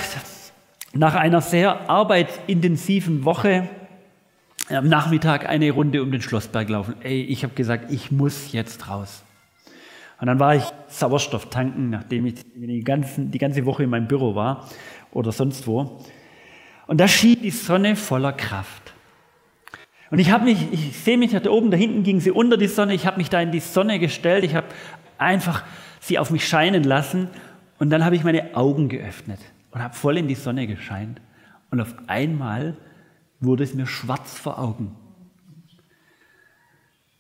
nach 0.94 1.16
einer 1.16 1.42
sehr 1.42 1.90
arbeitsintensiven 1.90 3.24
Woche 3.24 3.70
am 4.70 4.88
Nachmittag 4.88 5.48
eine 5.48 5.72
Runde 5.72 6.02
um 6.02 6.12
den 6.12 6.22
Schlossberg 6.22 6.70
laufen. 6.70 6.96
Ey, 7.02 7.22
ich 7.22 7.44
habe 7.44 7.54
gesagt, 7.54 7.92
ich 7.92 8.12
muss 8.12 8.52
jetzt 8.52 8.90
raus. 8.90 9.24
Und 10.20 10.28
dann 10.28 10.40
war 10.40 10.56
ich 10.56 10.64
Sauerstoff 10.88 11.50
tanken, 11.50 11.90
nachdem 11.90 12.26
ich 12.26 12.36
die, 12.56 12.84
ganzen, 12.84 13.32
die 13.32 13.38
ganze 13.38 13.66
Woche 13.66 13.84
in 13.84 13.90
meinem 13.90 14.08
Büro 14.08 14.34
war 14.34 14.70
oder 15.12 15.32
sonst 15.32 15.68
wo. 15.68 16.00
Und 16.88 17.00
da 17.00 17.08
schien 17.08 17.42
die 17.42 17.52
Sonne 17.52 17.96
voller 17.96 18.34
Kraft. 18.34 18.94
Und 20.12 20.20
ich 20.20 20.32
habe 20.32 20.46
mich, 20.46 20.72
ich 20.72 20.98
sehe 21.00 21.18
mich 21.18 21.32
da 21.32 21.50
oben, 21.50 21.72
da 21.72 21.78
hinten 21.78 22.04
ging 22.04 22.20
sie 22.20 22.32
unter 22.32 22.58
die 22.58 22.68
Sonne, 22.68 22.94
ich 22.94 23.06
habe 23.06 23.18
mich 23.18 23.30
da 23.30 23.42
in 23.42 23.52
die 23.52 23.60
Sonne 23.60 24.00
gestellt, 24.00 24.44
ich 24.44 24.56
habe 24.56 24.68
einfach 25.18 25.64
sie 26.00 26.20
auf 26.20 26.30
mich 26.30 26.48
scheinen 26.48 26.84
lassen 26.84 27.30
und 27.80 27.90
dann 27.90 28.06
habe 28.06 28.16
ich 28.16 28.24
meine 28.24 28.56
Augen 28.56 28.88
geöffnet 28.88 29.40
und 29.72 29.84
habe 29.84 29.96
voll 29.96 30.18
in 30.18 30.28
die 30.28 30.36
Sonne 30.36 30.68
gescheint. 30.68 31.20
Und 31.72 31.82
auf 31.82 31.96
einmal 32.08 32.78
wurde 33.40 33.64
es 33.64 33.74
mir 33.74 33.88
schwarz 33.88 34.38
vor 34.38 34.60
Augen. 34.60 34.96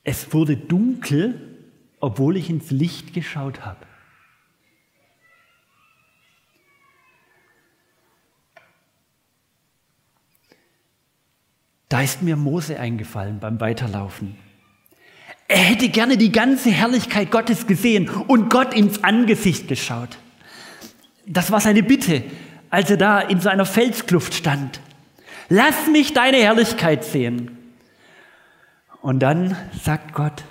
Es 0.04 0.34
wurde 0.34 0.56
dunkel, 0.56 1.41
obwohl 1.99 2.38
ich 2.38 2.49
ins 2.49 2.71
Licht 2.71 3.13
geschaut 3.13 3.65
habe. 3.65 3.86
Da 11.89 12.01
ist 12.01 12.21
mir 12.21 12.36
Mose 12.36 12.80
eingefallen 12.80 13.39
beim 13.39 13.60
Weiterlaufen. 13.60 14.36
Er 15.47 15.60
hätte 15.60 15.89
gerne 15.89 16.17
die 16.17 16.32
ganze 16.32 16.71
Herrlichkeit 16.71 17.32
Gottes 17.32 17.67
gesehen 17.67 18.10
und 18.10 18.49
Gott 18.49 18.73
ins 18.73 19.04
Angesicht 19.04 19.67
geschaut. 19.67 20.17
Das 21.28 21.51
war 21.51 21.60
seine 21.62 21.84
Bitte, 21.84 22.23
als 22.69 22.89
er 22.89 22.97
da 22.97 23.21
in 23.21 23.39
seiner 23.39 23.65
Felskluft 23.65 24.34
stand. 24.34 24.82
Lass 25.49 25.88
mich 25.88 26.13
deine 26.13 26.38
Herrlichkeit 26.38 27.03
sehen. 27.03 27.58
Und 29.01 29.19
dann 29.19 29.55
sagt 29.84 30.13
Gott, 30.13 30.43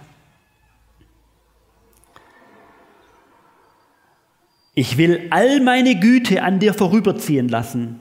ich 4.75 4.97
will 4.97 5.27
all 5.31 5.61
meine 5.61 5.99
Güte 5.99 6.43
an 6.43 6.61
dir 6.61 6.75
vorüberziehen 6.75 7.49
lassen 7.49 7.99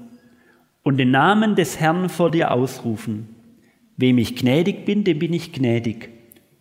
und 0.84 0.98
den 0.98 1.12
Namen 1.12 1.56
des 1.56 1.80
Herrn 1.80 2.10
vor 2.10 2.30
dir 2.30 2.52
ausrufen. 2.52 3.36
Wem 3.98 4.18
ich 4.18 4.36
gnädig 4.36 4.86
bin, 4.86 5.04
dem 5.04 5.20
bin 5.20 5.34
ich 5.34 5.54
gnädig. 5.54 6.10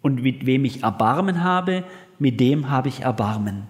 Und 0.01 0.23
mit 0.23 0.47
wem 0.47 0.65
ich 0.65 0.83
Erbarmen 0.83 1.43
habe, 1.43 1.85
mit 2.19 2.41
dem 2.41 2.71
habe 2.71 2.89
ich 2.89 3.01
Erbarmen. 3.01 3.69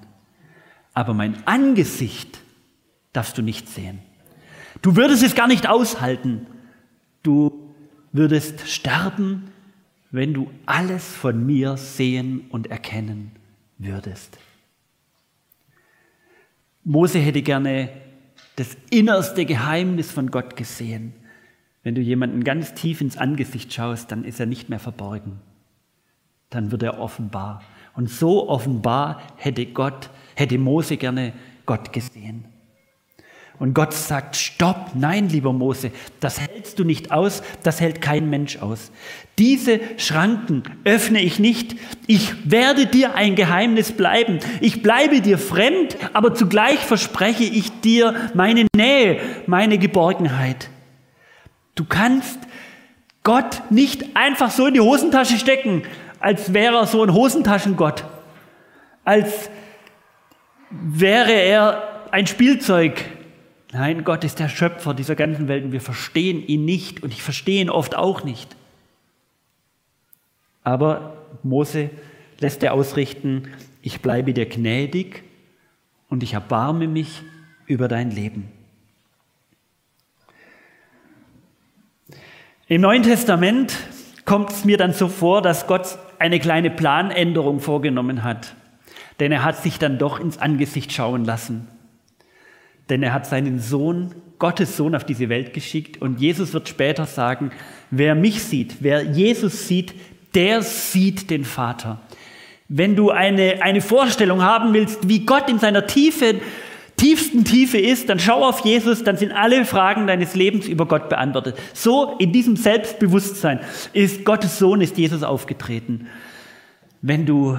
Aber 0.95 1.15
mein 1.15 1.47
Angesicht 1.47 2.41
darfst 3.13 3.39
du 3.39 3.43
nicht 3.43 3.69
sehen. 3.69 4.01
Du 4.83 4.97
würdest 4.97 5.23
es 5.23 5.35
gar 5.35 5.47
nicht 5.47 5.69
aushalten. 5.69 6.47
Du 7.23 7.75
würdest 8.13 8.69
sterben, 8.69 9.51
wenn 10.11 10.35
du 10.35 10.51
alles 10.67 11.07
von 11.09 11.45
mir 11.45 11.77
sehen 11.77 12.47
und 12.51 12.67
erkennen 12.71 13.33
würdest. 13.79 14.39
Mose 16.85 17.19
hätte 17.19 17.43
gerne 17.43 17.89
das 18.57 18.77
innerste 18.91 19.47
Geheimnis 19.47 20.11
von 20.11 20.31
Gott 20.31 20.57
gesehen. 20.57 21.15
Wenn 21.83 21.95
du 21.95 22.01
jemanden 22.01 22.45
ganz 22.45 22.75
tief 22.75 23.01
ins 23.01 23.17
Angesicht 23.17 23.73
schaust, 23.73 24.13
dann 24.13 24.25
ist 24.25 24.39
er 24.41 24.47
nicht 24.47 24.69
mehr 24.69 24.79
verborgen. 24.79 25.41
Dann 26.51 26.71
wird 26.71 26.83
er 26.83 26.99
offenbar. 26.99 27.63
Und 27.95 28.11
so 28.11 28.49
offenbar 28.49 29.23
hätte 29.37 29.67
Gott, 29.67 30.11
hätte 30.35 30.59
Mose 30.59 30.97
gerne 30.97 31.33
Gott 31.67 31.93
gesehen. 31.93 32.45
Und 33.63 33.75
Gott 33.75 33.95
sagt, 33.95 34.35
stopp, 34.35 34.91
nein, 34.95 35.29
lieber 35.29 35.53
Mose, 35.53 35.93
das 36.19 36.41
hältst 36.41 36.81
du 36.81 36.85
nicht 36.85 37.13
aus, 37.13 37.45
das 37.63 37.81
hält 37.81 38.03
kein 38.03 38.29
Mensch 38.29 38.57
aus. 38.57 38.91
Diese 39.39 39.79
Schranken 39.99 40.65
öffne 40.83 41.21
ich 41.21 41.39
nicht. 41.39 41.77
Ich 42.09 42.51
werde 42.51 42.87
dir 42.87 43.15
ein 43.15 43.37
Geheimnis 43.37 43.93
bleiben. 43.93 44.41
Ich 44.61 44.83
bleibe 44.83 45.21
dir 45.21 45.39
fremd, 45.39 45.97
aber 46.13 46.35
zugleich 46.35 46.81
verspreche 46.81 47.45
ich 47.45 47.71
dir 47.83 48.17
meine 48.35 48.67
Nähe, 48.75 49.21
meine 49.47 49.79
Geborgenheit. 49.79 50.69
Du 51.77 51.85
kannst 51.85 52.41
Gott 53.23 53.63
nicht 53.71 54.17
einfach 54.17 54.51
so 54.51 54.67
in 54.67 54.75
die 54.75 54.81
Hosentasche 54.81 55.39
stecken, 55.39 55.85
als 56.19 56.53
wäre 56.53 56.79
er 56.79 56.87
so 56.89 57.01
ein 57.05 57.15
Hosentaschengott, 57.15 58.03
als 59.05 59.51
wäre 60.69 61.31
er 61.31 62.09
ein 62.11 62.27
Spielzeug, 62.27 63.05
Nein, 63.73 64.05
Gott 64.05 64.23
ist 64.23 64.39
der 64.39 64.51
Schöpfer 64.51 64.93
dieser 64.93 65.15
ganzen 65.15 65.49
Welt 65.49 65.65
und 65.65 65.73
wir 65.73 65.81
verstehen 65.81 66.47
ihn 66.47 66.67
nicht 66.67 67.03
und 67.03 67.11
ich 67.11 67.23
verstehe 67.23 67.63
ihn 67.63 67.71
oft 67.71 67.97
auch 67.97 68.23
nicht. 68.23 68.55
Aber 70.63 71.17
Mose 71.43 71.89
lässt 72.39 72.63
er 72.63 72.75
ausrichten, 72.75 73.49
ich 73.81 74.03
bleibe 74.03 74.35
dir 74.35 74.45
gnädig 74.45 75.25
und 76.11 76.23
ich 76.23 76.35
erbarme 76.35 76.87
mich 76.87 77.23
über 77.67 77.89
dein 77.89 78.11
Leben. 78.11 78.53
Im 82.69 82.83
Neuen 82.83 83.03
Testament 83.03 83.75
kommt 84.27 84.51
es 84.51 84.67
mir 84.67 84.77
dann 84.77 84.93
so 84.93 85.09
vor, 85.09 85.41
dass 85.41 85.67
Gott 85.67 85.99
eine 86.19 86.41
kleine 86.41 86.71
Planänderung 86.71 87.59
vorgenommen 87.59 88.23
hat. 88.23 88.55
Denn 89.19 89.33
er 89.33 89.45
hat 89.45 89.63
sich 89.63 89.79
dann 89.79 89.99
doch 89.99 90.21
ins 90.21 90.37
Angesicht 90.37 90.93
schauen 90.93 91.25
lassen 91.25 91.69
denn 92.93 93.03
er 93.03 93.15
hat 93.15 93.25
seinen 93.25 93.59
Sohn, 93.59 94.15
Gottes 94.39 94.77
Sohn, 94.77 94.95
auf 94.95 95.05
diese 95.05 95.31
Welt 95.31 95.55
geschickt. 95.55 96.03
Und 96.03 96.21
Jesus 96.21 96.53
wird 96.53 96.69
später 96.69 97.07
sagen, 97.07 97.51
wer 97.91 98.15
mich 98.15 98.43
sieht, 98.43 98.77
wer 98.81 99.03
Jesus 99.03 99.67
sieht, 99.67 99.95
der 100.35 100.61
sieht 100.61 101.31
den 101.31 101.47
Vater. 101.47 102.03
Wenn 102.69 102.95
du 102.95 103.11
eine, 103.11 103.63
eine 103.63 103.81
Vorstellung 103.81 104.43
haben 104.43 104.75
willst, 104.75 105.09
wie 105.09 105.25
Gott 105.25 105.49
in 105.49 105.59
seiner 105.59 105.87
Tiefe, 105.87 106.35
tiefsten 106.99 107.45
Tiefe 107.47 107.79
ist, 107.79 108.11
dann 108.11 108.19
schau 108.19 108.45
auf 108.45 108.61
Jesus, 108.61 109.03
dann 109.05 109.17
sind 109.17 109.33
alle 109.33 109.65
Fragen 109.65 110.07
deines 110.07 110.35
Lebens 110.35 110.69
über 110.69 110.87
Gott 110.87 111.09
beantwortet. 111.09 111.57
So 111.73 112.17
in 112.19 112.31
diesem 112.33 112.57
Selbstbewusstsein 112.57 113.61
ist 113.95 114.27
Gottes 114.27 114.59
Sohn, 114.59 114.83
ist 114.83 114.99
Jesus 114.99 115.23
aufgetreten. 115.23 116.09
Wenn 117.01 117.25
du 117.25 117.59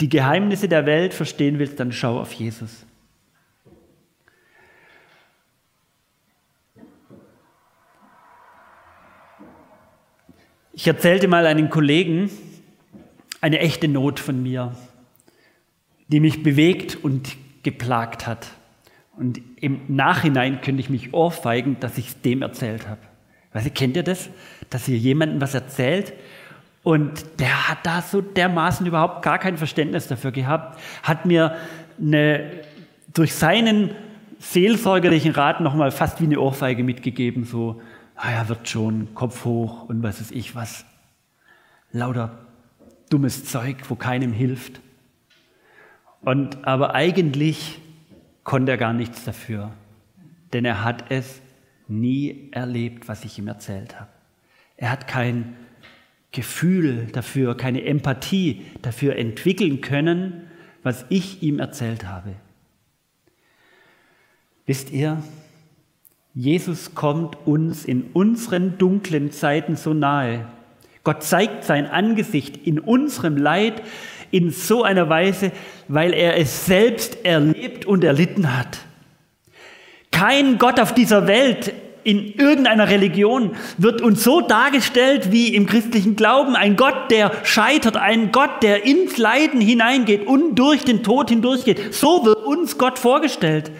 die 0.00 0.08
Geheimnisse 0.08 0.66
der 0.66 0.86
Welt 0.86 1.14
verstehen 1.14 1.60
willst, 1.60 1.78
dann 1.78 1.92
schau 1.92 2.18
auf 2.18 2.32
Jesus. 2.32 2.85
Ich 10.78 10.86
erzählte 10.86 11.26
mal 11.26 11.46
einem 11.46 11.70
Kollegen 11.70 12.28
eine 13.40 13.60
echte 13.60 13.88
Not 13.88 14.20
von 14.20 14.42
mir, 14.42 14.76
die 16.08 16.20
mich 16.20 16.42
bewegt 16.42 16.98
und 17.02 17.34
geplagt 17.62 18.26
hat. 18.26 18.48
Und 19.16 19.40
im 19.58 19.80
Nachhinein 19.88 20.60
könnte 20.60 20.80
ich 20.82 20.90
mich 20.90 21.14
ohrfeigen, 21.14 21.80
dass 21.80 21.96
ich 21.96 22.08
es 22.08 22.20
dem 22.20 22.42
erzählt 22.42 22.86
habe. 22.88 23.00
Weißt 23.54 23.64
du, 23.64 23.70
kennt 23.70 23.96
ihr 23.96 24.02
das? 24.02 24.28
Dass 24.68 24.86
ihr 24.86 24.98
jemandem 24.98 25.40
was 25.40 25.54
erzählt 25.54 26.12
und 26.82 27.24
der 27.40 27.70
hat 27.70 27.78
da 27.84 28.02
so 28.02 28.20
dermaßen 28.20 28.86
überhaupt 28.86 29.22
gar 29.22 29.38
kein 29.38 29.56
Verständnis 29.56 30.08
dafür 30.08 30.30
gehabt, 30.30 30.78
hat 31.02 31.24
mir 31.24 31.56
eine, 31.98 32.50
durch 33.14 33.32
seinen 33.32 33.92
seelsorgerlichen 34.40 35.32
Rat 35.32 35.62
nochmal 35.62 35.90
fast 35.90 36.20
wie 36.20 36.26
eine 36.26 36.38
Ohrfeige 36.38 36.84
mitgegeben, 36.84 37.44
so, 37.44 37.80
ah 38.16 38.32
ja, 38.32 38.48
wird 38.48 38.68
schon, 38.68 39.14
Kopf 39.14 39.44
hoch 39.44 39.88
und 39.88 40.02
was 40.02 40.20
ist 40.20 40.32
ich 40.32 40.54
was. 40.54 40.84
Lauter 41.92 42.38
dummes 43.10 43.44
Zeug, 43.44 43.76
wo 43.88 43.94
keinem 43.94 44.32
hilft. 44.32 44.80
Und, 46.22 46.66
aber 46.66 46.94
eigentlich 46.94 47.80
konnte 48.42 48.72
er 48.72 48.78
gar 48.78 48.92
nichts 48.92 49.24
dafür, 49.24 49.72
denn 50.52 50.64
er 50.64 50.82
hat 50.82 51.10
es 51.10 51.40
nie 51.88 52.48
erlebt, 52.52 53.08
was 53.08 53.24
ich 53.24 53.38
ihm 53.38 53.48
erzählt 53.48 53.98
habe. 54.00 54.10
Er 54.76 54.90
hat 54.90 55.06
kein 55.06 55.56
Gefühl 56.32 57.06
dafür, 57.12 57.56
keine 57.56 57.84
Empathie 57.84 58.66
dafür 58.82 59.16
entwickeln 59.16 59.80
können, 59.80 60.50
was 60.82 61.06
ich 61.08 61.42
ihm 61.42 61.58
erzählt 61.58 62.06
habe. 62.06 62.34
Wisst 64.66 64.90
ihr, 64.90 65.22
Jesus 66.38 66.94
kommt 66.94 67.38
uns 67.46 67.86
in 67.86 68.10
unseren 68.12 68.76
dunklen 68.76 69.32
Zeiten 69.32 69.74
so 69.74 69.94
nahe. 69.94 70.44
Gott 71.02 71.22
zeigt 71.22 71.64
sein 71.64 71.86
Angesicht 71.86 72.58
in 72.66 72.78
unserem 72.78 73.38
Leid 73.38 73.82
in 74.30 74.50
so 74.50 74.82
einer 74.82 75.08
Weise, 75.08 75.50
weil 75.88 76.12
er 76.12 76.36
es 76.36 76.66
selbst 76.66 77.24
erlebt 77.24 77.86
und 77.86 78.04
erlitten 78.04 78.54
hat. 78.54 78.80
Kein 80.10 80.58
Gott 80.58 80.78
auf 80.78 80.92
dieser 80.92 81.26
Welt 81.26 81.72
in 82.06 82.34
irgendeiner 82.34 82.88
Religion 82.88 83.56
wird 83.78 84.00
uns 84.00 84.22
so 84.22 84.40
dargestellt 84.40 85.32
wie 85.32 85.56
im 85.56 85.66
christlichen 85.66 86.14
Glauben. 86.14 86.54
Ein 86.54 86.76
Gott, 86.76 87.10
der 87.10 87.32
scheitert, 87.42 87.96
ein 87.96 88.30
Gott, 88.30 88.62
der 88.62 88.84
ins 88.86 89.16
Leiden 89.18 89.60
hineingeht 89.60 90.24
und 90.24 90.54
durch 90.54 90.84
den 90.84 91.02
Tod 91.02 91.30
hindurchgeht. 91.30 91.92
So 91.92 92.24
wird 92.24 92.46
uns 92.46 92.78
Gott 92.78 93.00
vorgestellt. 93.00 93.72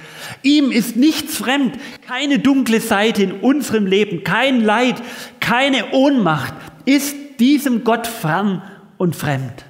Ihm 0.43 0.73
ist 0.73 0.97
nichts 0.97 1.37
fremd, 1.37 1.79
keine 2.05 2.41
dunkle 2.41 2.81
Seite 2.81 3.23
in 3.23 3.31
unserem 3.31 3.87
Leben, 3.87 4.25
kein 4.25 4.61
Leid, 4.61 5.01
keine 5.39 5.93
Ohnmacht 5.93 6.55
ist 6.85 7.17
diesem 7.39 7.85
Gott 7.85 8.09
fern 8.09 8.61
und 8.99 9.15
fremd. 9.15 9.67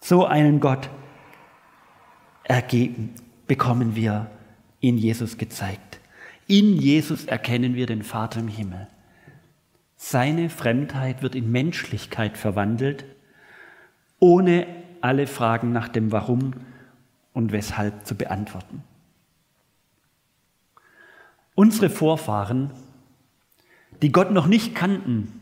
So 0.00 0.26
einen 0.26 0.60
Gott 0.60 0.90
ergeben, 2.42 3.14
bekommen 3.46 3.96
wir 3.96 4.30
in 4.80 4.98
Jesus 4.98 5.38
gezeigt. 5.38 5.93
In 6.46 6.76
Jesus 6.76 7.24
erkennen 7.24 7.74
wir 7.74 7.86
den 7.86 8.02
Vater 8.02 8.40
im 8.40 8.48
Himmel. 8.48 8.86
Seine 9.96 10.50
Fremdheit 10.50 11.22
wird 11.22 11.34
in 11.34 11.50
Menschlichkeit 11.50 12.36
verwandelt, 12.36 13.04
ohne 14.18 14.66
alle 15.00 15.26
Fragen 15.26 15.72
nach 15.72 15.88
dem 15.88 16.12
Warum 16.12 16.52
und 17.32 17.52
Weshalb 17.52 18.06
zu 18.06 18.14
beantworten. 18.14 18.82
Unsere 21.54 21.88
Vorfahren, 21.88 22.70
die 24.02 24.12
Gott 24.12 24.30
noch 24.30 24.46
nicht 24.46 24.74
kannten, 24.74 25.40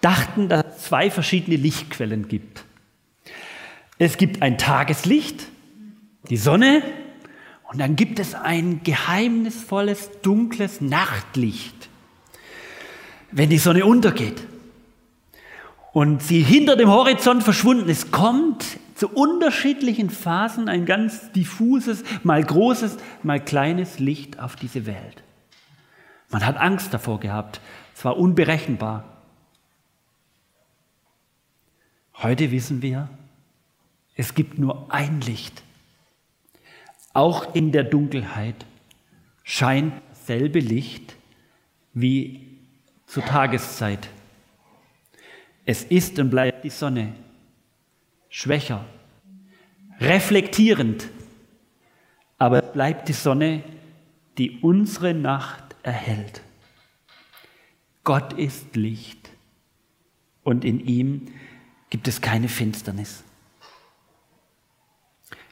dachten, 0.00 0.48
dass 0.48 0.66
es 0.66 0.82
zwei 0.84 1.10
verschiedene 1.10 1.56
Lichtquellen 1.56 2.28
gibt. 2.28 2.64
Es 3.98 4.18
gibt 4.18 4.42
ein 4.42 4.58
Tageslicht, 4.58 5.46
die 6.28 6.36
Sonne, 6.36 6.82
und 7.74 7.80
dann 7.80 7.96
gibt 7.96 8.20
es 8.20 8.36
ein 8.36 8.84
geheimnisvolles, 8.84 10.20
dunkles 10.22 10.80
Nachtlicht, 10.80 11.88
wenn 13.32 13.50
die 13.50 13.58
Sonne 13.58 13.84
untergeht 13.84 14.46
und 15.92 16.22
sie 16.22 16.40
hinter 16.40 16.76
dem 16.76 16.88
Horizont 16.88 17.42
verschwunden 17.42 17.88
ist, 17.88 18.12
kommt 18.12 18.78
zu 18.94 19.08
unterschiedlichen 19.08 20.08
Phasen 20.08 20.68
ein 20.68 20.86
ganz 20.86 21.32
diffuses, 21.32 22.04
mal 22.22 22.44
großes, 22.44 22.96
mal 23.24 23.44
kleines 23.44 23.98
Licht 23.98 24.38
auf 24.38 24.54
diese 24.54 24.86
Welt. 24.86 25.24
Man 26.30 26.46
hat 26.46 26.56
Angst 26.56 26.94
davor 26.94 27.18
gehabt. 27.18 27.60
Es 27.96 28.04
war 28.04 28.16
unberechenbar. 28.16 29.02
Heute 32.18 32.52
wissen 32.52 32.82
wir, 32.82 33.08
es 34.14 34.36
gibt 34.36 34.60
nur 34.60 34.94
ein 34.94 35.20
Licht. 35.22 35.63
Auch 37.14 37.54
in 37.54 37.72
der 37.72 37.84
Dunkelheit 37.84 38.66
scheint 39.42 39.94
dasselbe 40.10 40.58
Licht 40.58 41.16
wie 41.94 42.58
zur 43.06 43.24
Tageszeit. 43.24 44.08
Es 45.64 45.84
ist 45.84 46.18
und 46.18 46.30
bleibt 46.30 46.64
die 46.64 46.70
Sonne. 46.70 47.14
Schwächer, 48.28 48.84
reflektierend, 50.00 51.08
aber 52.36 52.62
bleibt 52.62 53.08
die 53.08 53.12
Sonne, 53.12 53.62
die 54.36 54.58
unsere 54.60 55.14
Nacht 55.14 55.76
erhält. 55.82 56.42
Gott 58.02 58.32
ist 58.34 58.76
Licht 58.76 59.30
und 60.42 60.64
in 60.64 60.80
ihm 60.80 61.28
gibt 61.90 62.08
es 62.08 62.20
keine 62.20 62.48
Finsternis. 62.48 63.23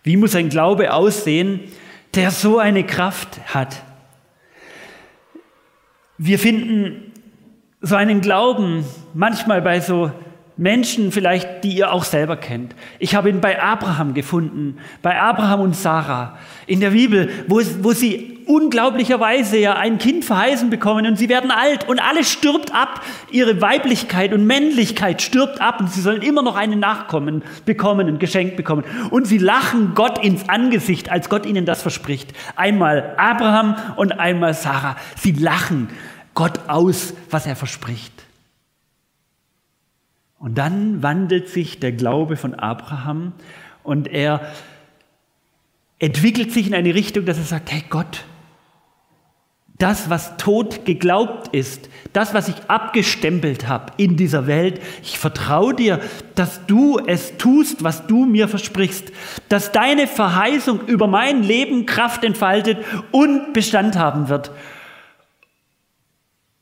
Wie 0.03 0.17
muss 0.17 0.35
ein 0.35 0.49
Glaube 0.49 0.93
aussehen, 0.93 1.61
der 2.15 2.31
so 2.31 2.59
eine 2.59 2.85
Kraft 2.85 3.41
hat? 3.55 3.83
Wir 6.19 6.39
finden 6.39 7.13
so 7.81 7.97
einen 7.97 8.21
Glauben 8.21 8.85
manchmal 9.15 9.63
bei 9.63 9.81
so 9.81 10.13
Menschen 10.57 11.13
vielleicht, 11.13 11.65
die 11.65 11.73
ihr 11.73 11.93
auch 11.93 12.05
selber 12.05 12.37
kennt. 12.37 12.75
Ich 12.99 13.15
habe 13.15 13.31
ihn 13.31 13.41
bei 13.41 13.63
Abraham 13.63 14.15
gefunden, 14.15 14.77
bei 15.01 15.19
Abraham 15.21 15.61
und 15.61 15.77
Sarah 15.77 16.39
in 16.67 16.81
der 16.81 16.91
Bibel, 16.91 17.31
wo, 17.49 17.61
wo 17.81 17.93
sie 17.93 18.41
unglaublicherweise 18.47 19.59
ja 19.59 19.75
ein 19.75 19.99
Kind 19.99 20.25
verheißen 20.25 20.69
bekommen 20.69 21.07
und 21.07 21.17
sie 21.17 21.29
werden 21.29 21.51
alt 21.51 21.89
und 21.89 22.01
alles 22.01 22.31
stirbt 22.31 22.75
ab. 22.75 23.01
Ihre 23.31 23.61
Weiblichkeit 23.61 24.33
und 24.33 24.47
Männlichkeit 24.47 25.23
stirbt 25.23 25.61
ab 25.61 25.81
und 25.81 25.91
sie 25.91 26.01
sollen 26.01 26.23
immer 26.23 26.43
noch 26.43 26.57
einen 26.57 26.81
Nachkommen 26.81 27.43
bekommen, 27.65 28.09
ein 28.09 28.19
Geschenk 28.19 28.57
bekommen. 28.57 28.85
Und 29.11 29.27
sie 29.27 29.39
lachen 29.39 29.95
Gott 29.95 30.23
ins 30.23 30.49
Angesicht, 30.49 31.11
als 31.11 31.29
Gott 31.29 31.47
ihnen 31.47 31.65
das 31.65 31.83
verspricht. 31.83 32.33
Einmal 32.57 33.15
Abraham 33.17 33.77
und 33.97 34.13
einmal 34.19 34.55
Sarah. 34.55 34.97
Sie 35.17 35.33
lachen 35.33 35.89
Gott 36.35 36.61
aus, 36.69 37.15
was 37.31 37.47
er 37.47 37.57
verspricht. 37.57 38.22
Und 40.43 40.59
dann 40.59 41.05
wandelt 41.05 41.49
sich 41.49 41.79
der 41.79 41.93
Glaube 41.93 42.37
von 42.37 42.55
Abraham 42.55 43.33
und 43.85 44.09
er 44.09 44.41
entwickelt 46.01 46.51
sich 46.51 46.67
in 46.67 46.75
eine 46.75 46.97
Richtung, 46.97 47.25
dass 47.25 47.39
er 47.39 47.45
sagt, 47.45 47.71
hey 47.71 47.85
Gott, 47.89 48.25
das, 49.79 50.11
was 50.11 50.37
tot 50.39 50.85
geglaubt 50.85 51.55
ist, 51.55 51.89
das, 52.13 52.35
was 52.35 52.49
ich 52.49 52.57
abgestempelt 52.67 53.69
habe 53.69 53.93
in 53.99 54.17
dieser 54.17 54.49
Welt, 54.49 54.81
ich 55.05 55.17
vertraue 55.17 55.75
dir, 55.75 56.01
dass 56.35 56.67
du 56.67 56.99
es 56.99 57.37
tust, 57.37 57.85
was 57.85 58.09
du 58.09 58.25
mir 58.25 58.49
versprichst, 58.49 59.13
dass 59.49 59.71
deine 59.71 60.09
Verheißung 60.09 60.89
über 60.89 61.07
mein 61.07 61.45
Leben 61.45 61.87
Kraft 61.87 62.25
entfaltet 62.25 62.79
und 63.13 63.53
Bestand 63.53 63.97
haben 63.97 64.29
wird. 64.29 64.51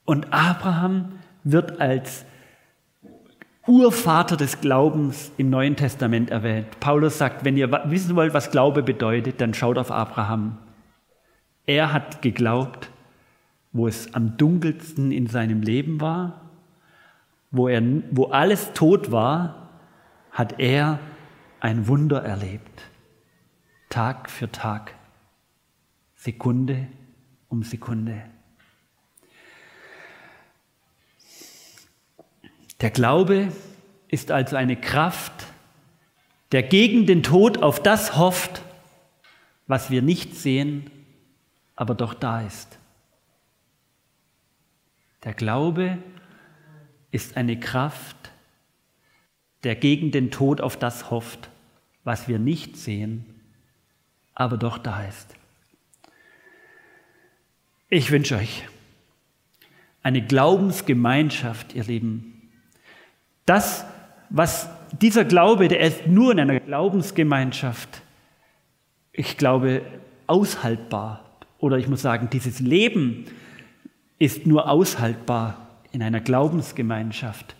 Und 0.04 0.34
Abraham 0.34 1.12
wird 1.44 1.80
als 1.80 2.26
Urvater 3.70 4.36
des 4.36 4.60
Glaubens 4.60 5.30
im 5.36 5.48
Neuen 5.48 5.76
Testament 5.76 6.28
erwähnt. 6.28 6.80
Paulus 6.80 7.18
sagt, 7.18 7.44
wenn 7.44 7.56
ihr 7.56 7.70
wissen 7.84 8.16
wollt, 8.16 8.34
was 8.34 8.50
Glaube 8.50 8.82
bedeutet, 8.82 9.40
dann 9.40 9.54
schaut 9.54 9.78
auf 9.78 9.92
Abraham. 9.92 10.58
Er 11.66 11.92
hat 11.92 12.20
geglaubt, 12.20 12.90
wo 13.70 13.86
es 13.86 14.12
am 14.12 14.36
dunkelsten 14.36 15.12
in 15.12 15.28
seinem 15.28 15.62
Leben 15.62 16.00
war, 16.00 16.50
wo, 17.52 17.68
er, 17.68 17.80
wo 18.10 18.24
alles 18.26 18.72
tot 18.72 19.12
war, 19.12 19.68
hat 20.32 20.58
er 20.58 20.98
ein 21.60 21.86
Wunder 21.86 22.24
erlebt. 22.24 22.82
Tag 23.88 24.30
für 24.30 24.50
Tag, 24.50 24.94
Sekunde 26.16 26.88
um 27.48 27.62
Sekunde. 27.62 28.20
Der 32.80 32.90
Glaube 32.90 33.52
ist 34.08 34.30
also 34.30 34.56
eine 34.56 34.76
Kraft, 34.76 35.46
der 36.52 36.62
gegen 36.62 37.06
den 37.06 37.22
Tod 37.22 37.62
auf 37.62 37.82
das 37.82 38.16
hofft, 38.16 38.62
was 39.66 39.90
wir 39.90 40.02
nicht 40.02 40.34
sehen, 40.34 40.90
aber 41.76 41.94
doch 41.94 42.14
da 42.14 42.40
ist. 42.40 42.78
Der 45.24 45.34
Glaube 45.34 45.98
ist 47.10 47.36
eine 47.36 47.60
Kraft, 47.60 48.16
der 49.62 49.76
gegen 49.76 50.10
den 50.10 50.30
Tod 50.30 50.60
auf 50.62 50.78
das 50.78 51.10
hofft, 51.10 51.50
was 52.02 52.28
wir 52.28 52.38
nicht 52.38 52.76
sehen, 52.76 53.26
aber 54.34 54.56
doch 54.56 54.78
da 54.78 55.04
ist. 55.04 55.34
Ich 57.90 58.10
wünsche 58.10 58.36
euch 58.36 58.66
eine 60.02 60.24
Glaubensgemeinschaft, 60.24 61.74
ihr 61.74 61.84
Lieben, 61.84 62.39
das, 63.50 63.84
was 64.28 64.68
dieser 65.02 65.24
Glaube, 65.24 65.66
der 65.66 65.80
ist 65.80 66.06
nur 66.06 66.30
in 66.30 66.38
einer 66.38 66.60
Glaubensgemeinschaft, 66.60 68.00
ich 69.12 69.36
glaube, 69.36 69.82
aushaltbar. 70.28 71.24
Oder 71.58 71.76
ich 71.76 71.88
muss 71.88 72.00
sagen, 72.00 72.28
dieses 72.32 72.60
Leben 72.60 73.24
ist 74.20 74.46
nur 74.46 74.70
aushaltbar 74.70 75.66
in 75.90 76.00
einer 76.00 76.20
Glaubensgemeinschaft, 76.20 77.56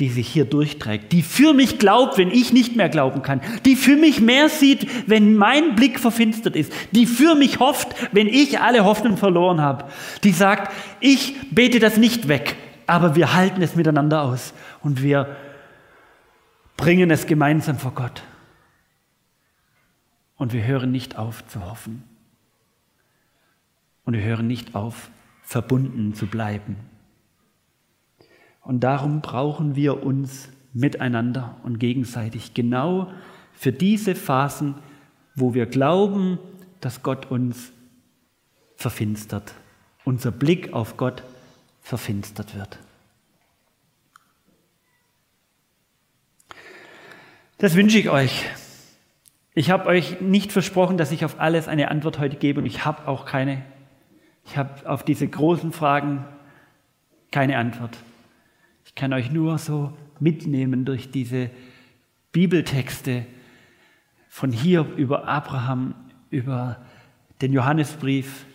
die 0.00 0.08
sich 0.08 0.26
hier 0.26 0.44
durchträgt, 0.44 1.12
die 1.12 1.22
für 1.22 1.54
mich 1.54 1.78
glaubt, 1.78 2.18
wenn 2.18 2.32
ich 2.32 2.52
nicht 2.52 2.74
mehr 2.74 2.88
glauben 2.88 3.22
kann, 3.22 3.40
die 3.64 3.76
für 3.76 3.94
mich 3.94 4.20
mehr 4.20 4.48
sieht, 4.48 4.88
wenn 5.08 5.36
mein 5.36 5.76
Blick 5.76 6.00
verfinstert 6.00 6.56
ist, 6.56 6.72
die 6.90 7.06
für 7.06 7.36
mich 7.36 7.60
hofft, 7.60 7.94
wenn 8.10 8.26
ich 8.26 8.58
alle 8.58 8.84
Hoffnung 8.84 9.16
verloren 9.16 9.60
habe, 9.60 9.84
die 10.24 10.32
sagt, 10.32 10.72
ich 10.98 11.36
bete 11.52 11.78
das 11.78 11.96
nicht 11.96 12.26
weg, 12.26 12.56
aber 12.86 13.14
wir 13.14 13.34
halten 13.34 13.62
es 13.62 13.76
miteinander 13.76 14.22
aus 14.22 14.54
und 14.82 15.02
wir 15.02 15.36
bringen 16.76 17.10
es 17.10 17.26
gemeinsam 17.26 17.78
vor 17.78 17.92
Gott. 17.92 18.22
Und 20.36 20.52
wir 20.52 20.64
hören 20.66 20.90
nicht 20.90 21.16
auf 21.16 21.46
zu 21.46 21.64
hoffen. 21.68 22.02
Und 24.04 24.14
wir 24.14 24.22
hören 24.22 24.46
nicht 24.48 24.74
auf, 24.74 25.10
verbunden 25.42 26.14
zu 26.14 26.26
bleiben. 26.26 26.76
Und 28.62 28.80
darum 28.80 29.20
brauchen 29.20 29.76
wir 29.76 30.02
uns 30.02 30.48
miteinander 30.72 31.56
und 31.62 31.78
gegenseitig 31.78 32.54
genau 32.54 33.12
für 33.52 33.72
diese 33.72 34.14
Phasen, 34.14 34.74
wo 35.34 35.54
wir 35.54 35.66
glauben, 35.66 36.38
dass 36.80 37.02
Gott 37.02 37.30
uns 37.30 37.72
verfinstert, 38.76 39.54
unser 40.04 40.30
Blick 40.30 40.72
auf 40.72 40.96
Gott 40.96 41.22
verfinstert 41.82 42.56
wird. 42.56 42.78
Das 47.58 47.74
wünsche 47.76 47.98
ich 47.98 48.08
euch. 48.08 48.46
Ich 49.54 49.70
habe 49.70 49.86
euch 49.86 50.20
nicht 50.20 50.50
versprochen, 50.50 50.96
dass 50.96 51.12
ich 51.12 51.24
auf 51.24 51.38
alles 51.38 51.68
eine 51.68 51.90
Antwort 51.90 52.18
heute 52.18 52.36
gebe 52.36 52.60
und 52.60 52.66
ich 52.66 52.84
habe 52.84 53.06
auch 53.06 53.26
keine. 53.26 53.62
Ich 54.46 54.56
habe 54.56 54.88
auf 54.88 55.04
diese 55.04 55.28
großen 55.28 55.72
Fragen 55.72 56.24
keine 57.30 57.58
Antwort. 57.58 57.96
Ich 58.84 58.94
kann 58.94 59.12
euch 59.12 59.30
nur 59.30 59.58
so 59.58 59.92
mitnehmen 60.18 60.84
durch 60.84 61.10
diese 61.10 61.50
Bibeltexte 62.32 63.26
von 64.28 64.50
hier 64.50 64.86
über 64.96 65.28
Abraham, 65.28 65.94
über 66.30 66.84
den 67.42 67.52
Johannesbrief 67.52 68.46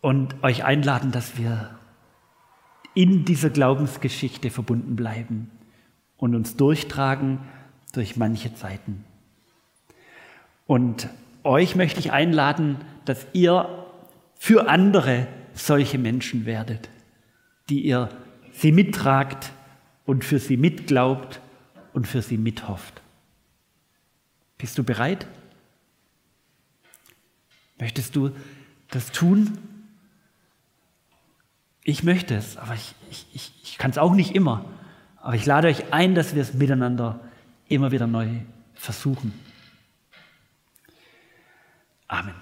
und 0.00 0.42
euch 0.42 0.64
einladen, 0.64 1.12
dass 1.12 1.36
wir 1.36 1.70
in 2.94 3.24
dieser 3.24 3.50
Glaubensgeschichte 3.50 4.50
verbunden 4.50 4.96
bleiben 4.96 5.50
und 6.16 6.34
uns 6.34 6.56
durchtragen 6.56 7.38
durch 7.92 8.16
manche 8.16 8.54
Zeiten. 8.54 9.04
Und 10.66 11.08
euch 11.42 11.76
möchte 11.76 12.00
ich 12.00 12.12
einladen, 12.12 12.76
dass 13.04 13.26
ihr 13.32 13.86
für 14.36 14.68
andere 14.68 15.26
solche 15.54 15.98
Menschen 15.98 16.46
werdet, 16.46 16.88
die 17.68 17.80
ihr 17.80 18.08
sie 18.52 18.72
mittragt 18.72 19.52
und 20.06 20.24
für 20.24 20.38
sie 20.38 20.56
mitglaubt 20.56 21.40
und 21.92 22.06
für 22.06 22.22
sie 22.22 22.38
mithofft. 22.38 23.02
Bist 24.58 24.78
du 24.78 24.84
bereit? 24.84 25.26
Möchtest 27.78 28.14
du 28.16 28.30
das 28.90 29.10
tun? 29.10 29.58
Ich 31.82 32.02
möchte 32.02 32.34
es, 32.34 32.56
aber 32.56 32.74
ich, 32.74 32.94
ich, 33.32 33.52
ich 33.62 33.78
kann 33.78 33.90
es 33.90 33.98
auch 33.98 34.14
nicht 34.14 34.34
immer. 34.34 34.64
Aber 35.16 35.34
ich 35.34 35.46
lade 35.46 35.68
euch 35.68 35.92
ein, 35.92 36.14
dass 36.14 36.34
wir 36.34 36.42
es 36.42 36.54
miteinander 36.54 37.20
immer 37.68 37.92
wieder 37.92 38.06
neu 38.06 38.28
versuchen. 38.74 39.32
Amen. 42.08 42.34